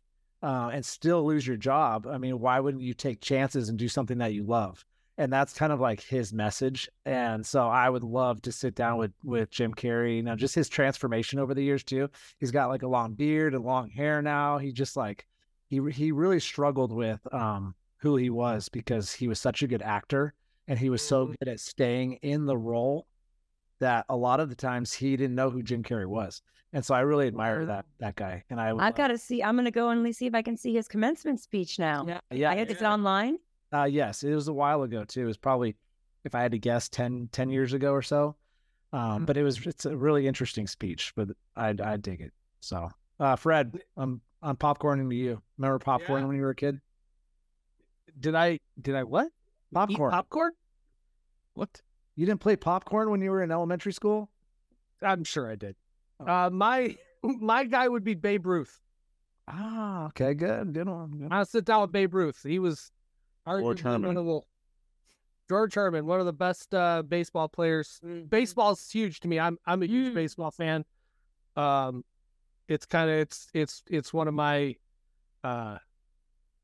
[0.43, 3.89] uh, and still lose your job, I mean, why wouldn't you take chances and do
[3.89, 4.85] something that you love?
[5.18, 6.89] And that's kind of like his message.
[7.05, 10.16] And so I would love to sit down with with Jim Carrey.
[10.16, 12.09] You know, just his transformation over the years too.
[12.39, 14.59] He's got like a long beard and long hair now.
[14.59, 15.26] He just like
[15.68, 19.80] he he really struggled with um who he was because he was such a good
[19.82, 20.34] actor
[20.66, 21.38] and he was so Mhm.
[21.38, 23.07] good at staying in the role
[23.78, 26.42] that a lot of the times he didn't know who Jim Carrey was.
[26.72, 28.42] And so I really admire that that guy.
[28.50, 29.42] And I I've got to see.
[29.42, 32.05] I'm going to go and see if I can see his commencement speech now.
[32.07, 32.20] Yeah.
[32.30, 33.38] yeah I had get online.
[33.72, 35.22] Uh, yes, it was a while ago too.
[35.22, 35.76] It was probably,
[36.24, 38.36] if I had to guess, 10, 10 years ago or so.
[38.92, 42.32] Um, but it was it's a really interesting speech, but I I dig it.
[42.61, 42.90] So,
[43.20, 45.40] uh, Fred, I'm I'm popcorning to you.
[45.57, 46.26] Remember popcorn Yeah.
[46.26, 46.80] when you were a kid?
[48.18, 48.60] Did I?
[48.80, 49.26] Did I what?
[49.26, 50.10] Eat Popcorn.
[50.10, 50.52] popcorn?
[51.54, 51.80] What?
[52.14, 54.28] you didn't play popcorn when you were in elementary school?
[55.00, 55.76] I'm sure I did.
[56.20, 56.26] Oh.
[56.26, 58.80] Uh, my my guy would be Babe Ruth.
[59.48, 61.10] Ah, okay, good, good one.
[61.18, 61.32] Good.
[61.32, 62.42] I'll sit down with Babe Ruth.
[62.42, 62.90] He was
[63.46, 64.16] George Herman.
[64.16, 64.42] of
[65.48, 68.00] George Herman, one of the best uh, baseball players.
[68.04, 68.26] Mm-hmm.
[68.26, 69.40] Baseball's huge to me.
[69.40, 70.14] I'm I'm a huge Mm.
[70.14, 70.84] baseball fan.
[71.56, 72.04] Um,
[72.68, 74.76] it's kind of it's it's it's one of my
[75.44, 75.78] uh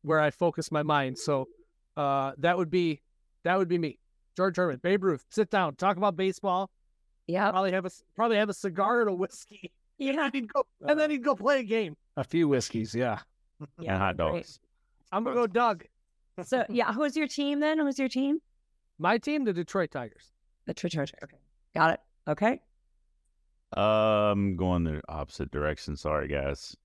[0.02, 1.18] where I focus my mind.
[1.18, 1.48] So
[1.96, 3.00] uh that would be
[3.44, 3.98] that would be me.
[4.36, 5.24] George Herman, Babe Ruth.
[5.30, 6.70] Sit down, talk about baseball.
[7.26, 9.72] Yeah, Probably have a probably have a cigar and a whiskey.
[10.00, 10.10] Yeah.
[10.10, 11.96] And then he'd go and then he'd go play a game.
[12.16, 13.18] A few whiskeys, yeah.
[13.80, 14.32] yeah and hot great.
[14.32, 14.60] dogs.
[15.10, 15.84] I'm gonna go Doug.
[16.44, 17.80] So yeah, who's your team then?
[17.80, 18.38] Who's your team?
[19.00, 20.30] My team, the Detroit Tigers.
[20.66, 20.92] The Detroit.
[20.92, 21.12] Tigers.
[21.24, 21.36] Okay,
[21.74, 22.00] got it.
[22.28, 22.60] Okay.
[23.76, 25.96] Um, going the opposite direction.
[25.96, 26.76] Sorry, guys.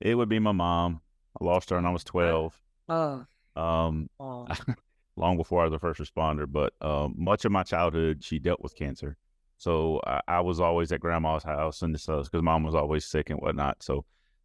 [0.00, 1.00] It would be my mom.
[1.40, 2.58] I lost her when I was twelve.
[2.88, 3.24] Oh,
[3.56, 4.46] Um, Oh,
[5.16, 6.46] long before I was a first responder.
[6.50, 9.16] But um, much of my childhood, she dealt with cancer.
[9.58, 13.28] So I, I was always at grandma's house and stuff because mom was always sick
[13.30, 13.82] and whatnot.
[13.82, 14.04] So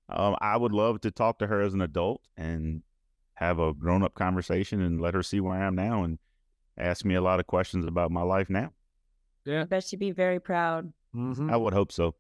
[0.09, 2.83] um, I would love to talk to her as an adult and
[3.35, 6.19] have a grown up conversation and let her see where I am now and
[6.77, 8.71] ask me a lot of questions about my life now.
[9.45, 9.61] Yeah.
[9.61, 10.91] I bet she'd be very proud.
[11.15, 11.49] Mhm.
[11.51, 12.15] I would hope so.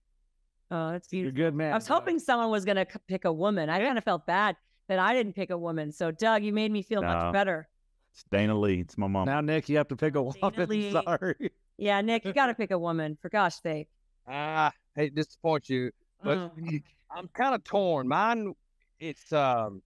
[0.71, 1.25] Oh, that's beautiful.
[1.25, 1.51] You're beautiful.
[1.51, 1.71] good, man.
[1.73, 3.69] I was hoping someone was going to pick a woman.
[3.69, 4.55] I kind of felt bad
[4.87, 5.91] that I didn't pick a woman.
[5.91, 7.07] So, Doug, you made me feel No.
[7.07, 7.67] much better.
[8.13, 8.79] It's Dana Lee.
[8.79, 9.25] It's my mom.
[9.25, 10.39] Now, Nick, you have to pick a woman.
[10.69, 10.91] Lee.
[10.91, 11.51] Sorry.
[11.77, 13.89] Yeah, Nick, you got to pick a woman for gosh sake.
[14.27, 15.91] Ah, I hate to disappoint you,
[16.23, 16.51] but Oh.
[17.15, 18.07] I'm kind of torn.
[18.07, 18.53] Mine,
[18.99, 19.81] it's um,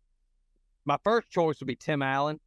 [0.85, 2.39] my first choice would be Tim Allen,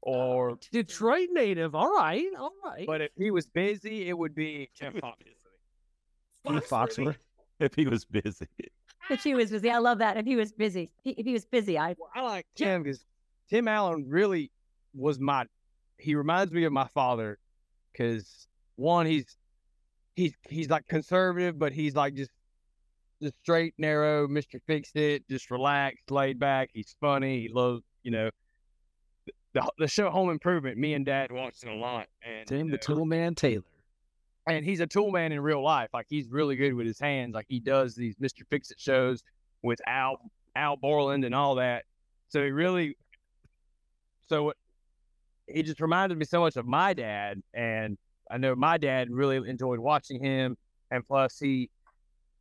[0.00, 1.74] or Detroit native.
[1.74, 2.26] All right.
[2.38, 2.86] All right.
[2.86, 4.94] but if he was busy, it would be Jeff
[6.44, 6.96] Fox.
[6.96, 7.16] Foxworth.
[7.60, 8.48] if he was busy.
[9.10, 10.16] If he was busy, I love that.
[10.16, 13.04] If he was busy, if if he was busy, I Well, I like Tim because
[13.50, 14.50] Tim Allen really
[14.94, 15.46] was my.
[15.98, 17.38] He reminds me of my father
[17.92, 19.36] because one, he's
[20.16, 22.30] he's he's like conservative, but he's like just
[23.22, 26.70] just straight, narrow, Mister Fix It, just relaxed, laid back.
[26.72, 27.42] He's funny.
[27.42, 28.30] He loves you know
[29.52, 30.78] the the show Home Improvement.
[30.78, 33.64] Me and Dad watched it a lot, and Tim you the Tool Man Taylor.
[34.46, 35.90] And he's a tool man in real life.
[35.92, 37.34] Like he's really good with his hands.
[37.34, 38.42] Like he does these Mr.
[38.50, 39.22] Fix It shows
[39.62, 40.18] with Al
[40.56, 41.84] Al Borland and all that.
[42.28, 42.96] So he really
[44.28, 44.52] so
[45.46, 47.98] he just reminded me so much of my dad and
[48.30, 50.56] I know my dad really enjoyed watching him
[50.90, 51.70] and plus he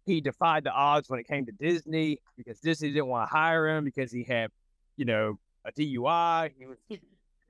[0.05, 3.67] he defied the odds when it came to Disney because Disney didn't want to hire
[3.67, 4.49] him because he had,
[4.97, 6.51] you know, a DUI.
[6.57, 6.77] He was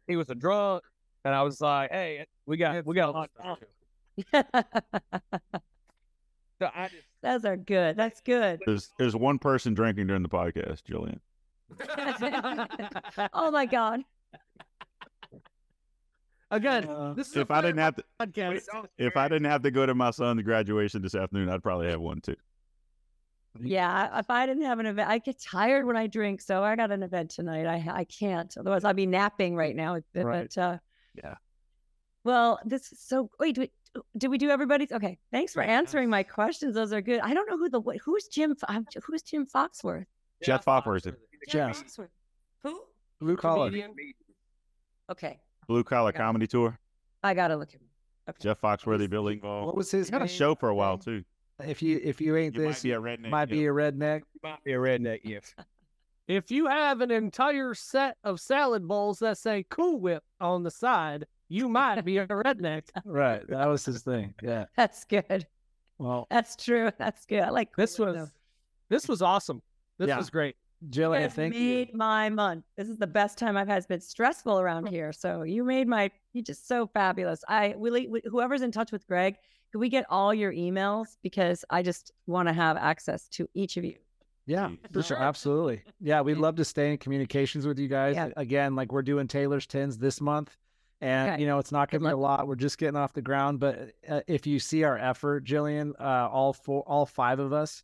[0.08, 0.84] he was a drunk.
[1.24, 3.30] And I was like, hey, we got we got a lot
[6.60, 7.98] So I just those are good.
[7.98, 8.60] That's good.
[8.66, 11.20] There's there's one person drinking during the podcast, Jillian.
[13.34, 14.02] oh my god.
[16.54, 18.68] Again, Uh, this is If I didn't have to, podcast.
[18.98, 22.02] if I didn't have to go to my son's graduation this afternoon, I'd probably have
[22.02, 22.36] one too.
[23.62, 26.42] Yeah, if I didn't have an event, I get tired when I drink.
[26.42, 27.66] So I got an event tonight.
[27.68, 28.54] I I can't.
[28.58, 30.00] Otherwise, I'd be napping right now.
[30.14, 30.58] But, Right.
[30.58, 30.78] uh,
[31.16, 31.36] Yeah.
[32.26, 33.30] Well, this is so.
[33.40, 33.72] Wait, did we,
[34.18, 34.92] did we do everybody's?
[34.92, 36.76] Okay, thanks for answering my questions.
[36.76, 37.20] Those are good.
[37.22, 38.56] I don't know who the who's Jim.
[39.04, 40.06] Who's Jim Foxworth?
[40.44, 41.14] Jeff Foxworth.
[41.48, 41.84] Jeff.
[41.84, 42.08] Foxworth.
[42.64, 42.82] Who?
[43.20, 43.68] Blue collar.
[43.70, 43.94] Comedian.
[45.12, 46.18] Okay, Blue Collar Okay.
[46.18, 46.80] Comedy Tour,
[47.24, 47.82] I gotta look him.
[48.30, 48.38] Okay.
[48.42, 51.24] Jeff Foxworthy, Bill What was his He's got a show for a while too.
[51.60, 53.30] If you if you ain't You might this, be a redneck.
[53.30, 53.70] might be yeah.
[53.70, 54.22] a redneck.
[54.42, 55.56] might be a redneck gift.
[56.28, 60.72] If you have an entire set of salad bowls that say Cool Whip on the
[60.72, 62.84] side, you might be a redneck.
[63.06, 63.46] Right.
[63.50, 64.34] That was his thing.
[64.42, 64.66] Yeah.
[64.78, 65.46] That's good.
[65.98, 66.92] Well, That's true.
[66.98, 67.42] That's good.
[67.42, 68.30] I like This was though.
[68.90, 69.62] this was awesome.
[69.98, 70.18] This Yeah.
[70.18, 70.56] was great.
[70.82, 71.60] You Jillian, guys thank you.
[71.60, 72.64] made my month.
[72.76, 73.78] This is the best time I've had.
[73.80, 74.92] It's been stressful around oh.
[74.92, 75.12] here.
[75.12, 77.44] So you made my, you're just so fabulous.
[77.48, 79.36] I really, whoever's in touch with Greg,
[79.72, 81.18] can we get all your emails?
[81.22, 83.98] Because I just want to have access to each of you.
[84.48, 85.04] Yeah, for sure.
[85.04, 85.18] Sure.
[85.18, 85.84] Absolutely.
[86.00, 88.16] Yeah, we'd love to stay in communications with you guys.
[88.16, 88.30] Yeah.
[88.38, 90.58] Again, like we're doing Taylor's tins this month.
[91.02, 91.42] And, Okay.
[91.42, 92.48] you know, it's not going to be a lot.
[92.48, 93.60] We're just getting off the ground.
[93.60, 97.84] But uh, if you see our effort, Jillian, uh, all four, all five of us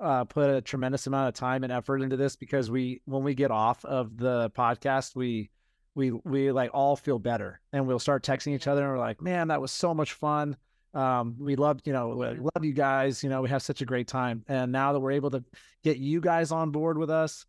[0.00, 3.34] uh, put a tremendous amount of time and effort into this because we, when we
[3.34, 5.50] get off of the podcast, we,
[5.94, 9.20] we, we like all feel better and we'll start texting each other and we're like,
[9.20, 10.56] man, that was so much fun.
[10.94, 13.22] Um, we love, you know, we love you guys.
[13.22, 14.42] You know, we have such a great time.
[14.48, 15.44] And now that we're able to
[15.82, 17.44] get you guys on board with us,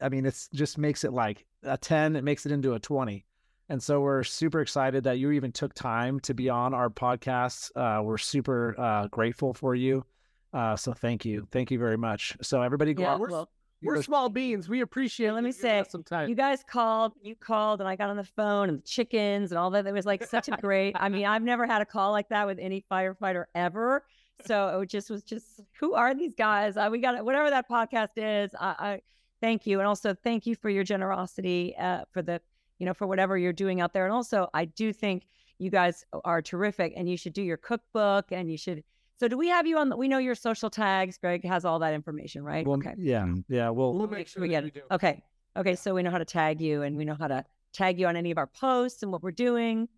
[0.00, 3.24] I mean, it's just makes it like a 10, it makes it into a 20.
[3.68, 7.70] And so we're super excited that you even took time to be on our podcast.
[7.74, 10.04] Uh, we're super uh, grateful for you.
[10.52, 11.46] Uh, so thank you.
[11.50, 12.36] Thank you very much.
[12.42, 13.14] So everybody go Yeah.
[13.14, 13.20] out.
[13.20, 13.50] we're- Well,
[13.82, 14.66] We're small beans.
[14.68, 15.32] We appreciate.
[15.32, 16.28] let me you giving us say, some time.
[16.30, 19.58] you guys called, you called, and I got on the phone and the chickens and
[19.58, 19.86] all that.
[19.86, 20.96] It was like such a great.
[20.98, 24.04] I mean, I've never had a call like that with any firefighter ever.
[24.46, 26.76] So it just was just, who are these guys?
[26.78, 27.22] Uh, we got.
[27.24, 28.54] Whatever that podcast is.
[28.58, 29.00] I, I
[29.42, 32.40] thank you, and also thank you for your generosity uh, for the,
[32.78, 34.04] you know, for whatever you're doing out there.
[34.04, 35.26] And also, I do think
[35.58, 38.82] you guys are terrific, and you should do your cookbook, and you should.
[39.20, 39.88] So, do we have you on?
[39.90, 41.16] The, we know your social tags.
[41.18, 42.66] Greg has all that information, right?
[42.66, 42.94] Well, okay.
[42.98, 43.26] Yeah.
[43.48, 43.70] Yeah.
[43.70, 44.74] We'll, We'll Make make sure sure we get it.
[44.74, 44.80] do.
[44.90, 45.22] Okay.
[45.56, 45.76] Okay.
[45.76, 48.16] So we know how to tag you and we know how to tag you on
[48.16, 49.88] any of our posts and what we're doing.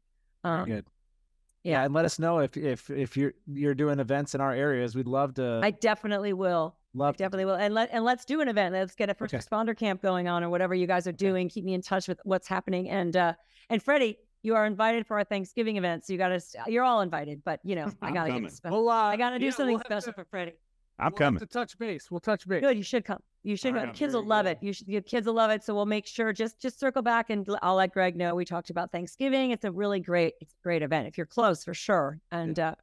[0.44, 0.84] Very Um, good.
[1.62, 1.72] yeah.
[1.72, 1.84] Yeah.
[1.86, 4.94] And let us know if, if, if you're, you're doing events in our areas.
[4.94, 6.76] We'd love to, I definitely will.
[6.96, 7.54] I love to definitely will.
[7.54, 8.74] And let and let's do an event.
[8.74, 9.42] Let's get a first Okay.
[9.42, 11.48] responder camp going on or whatever you guys are doing.
[11.48, 12.88] Keep me in touch with what's happening.
[12.88, 13.34] And uh
[13.68, 16.04] and Freddie, you are invited for our Thanksgiving event.
[16.06, 16.40] So you got to.
[16.68, 18.44] You're all invited, but you know I gotta coming.
[18.44, 18.78] get special.
[18.84, 20.52] We'll, uh, I gotta do yeah, something we'll special to- for Freddie.
[20.98, 21.40] I'm we'll coming.
[21.40, 22.10] Have to touch base.
[22.10, 22.62] We'll touch base.
[22.62, 22.76] Good.
[22.78, 23.18] You should come.
[23.42, 23.84] You should come.
[23.84, 24.52] right, Kids will love good.
[24.52, 24.58] it.
[24.62, 24.88] You should.
[24.88, 25.62] Your kids will love it.
[25.62, 26.32] So we'll make sure.
[26.32, 28.34] Just just circle back and I'll let Greg know.
[28.34, 29.50] We talked about Thanksgiving.
[29.50, 30.34] It's a really great.
[30.40, 32.18] It's a great event if you're close for sure.
[32.32, 32.76] And uh,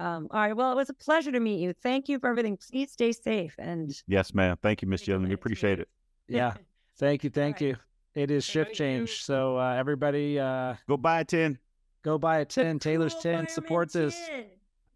[0.00, 0.52] um, all right.
[0.56, 1.72] Well, it was a pleasure to meet you.
[1.72, 2.56] Thank you for everything.
[2.56, 4.56] Please stay safe and Yes, ma'am.
[4.62, 5.28] Thank you, Miss Take Jillian.
[5.28, 5.88] We appreciate it.
[6.28, 6.54] Yeah.
[6.98, 7.30] Thank you.
[7.30, 7.62] Thank right.
[7.68, 7.76] you.
[8.14, 9.22] It is shift change.
[9.24, 11.58] So uh, everybody Go buy a tin.
[12.02, 12.78] go buy a tin.
[12.78, 13.32] Taylor's Cool tin.
[13.32, 14.14] Fireman Support this.
[14.26, 14.44] tin.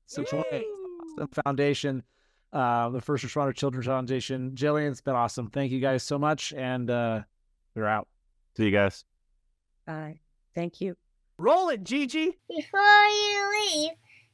[0.07, 0.63] Support Woo!
[1.17, 2.03] the foundation,
[2.53, 4.51] uh, the First Responder Children's Foundation.
[4.55, 5.49] Jillian, it's been awesome.
[5.49, 6.53] Thank you guys so much.
[6.53, 7.23] And uh,
[7.75, 8.09] we're out.
[8.57, 9.05] See you guys.
[9.87, 10.21] Bye.
[10.55, 10.97] Thank you.
[11.39, 12.37] Roll it, Gigi.
[12.49, 13.91] Before you leave,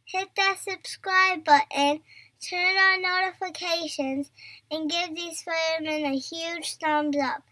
[0.09, 2.01] hit that subscribe button,
[2.41, 4.31] turn on notifications,
[4.71, 7.43] and give these firemen a huge thumbs up.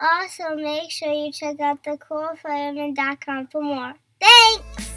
[0.00, 3.94] Also, make sure you check out thecoolfireman.com for more.
[4.20, 4.89] Thanks!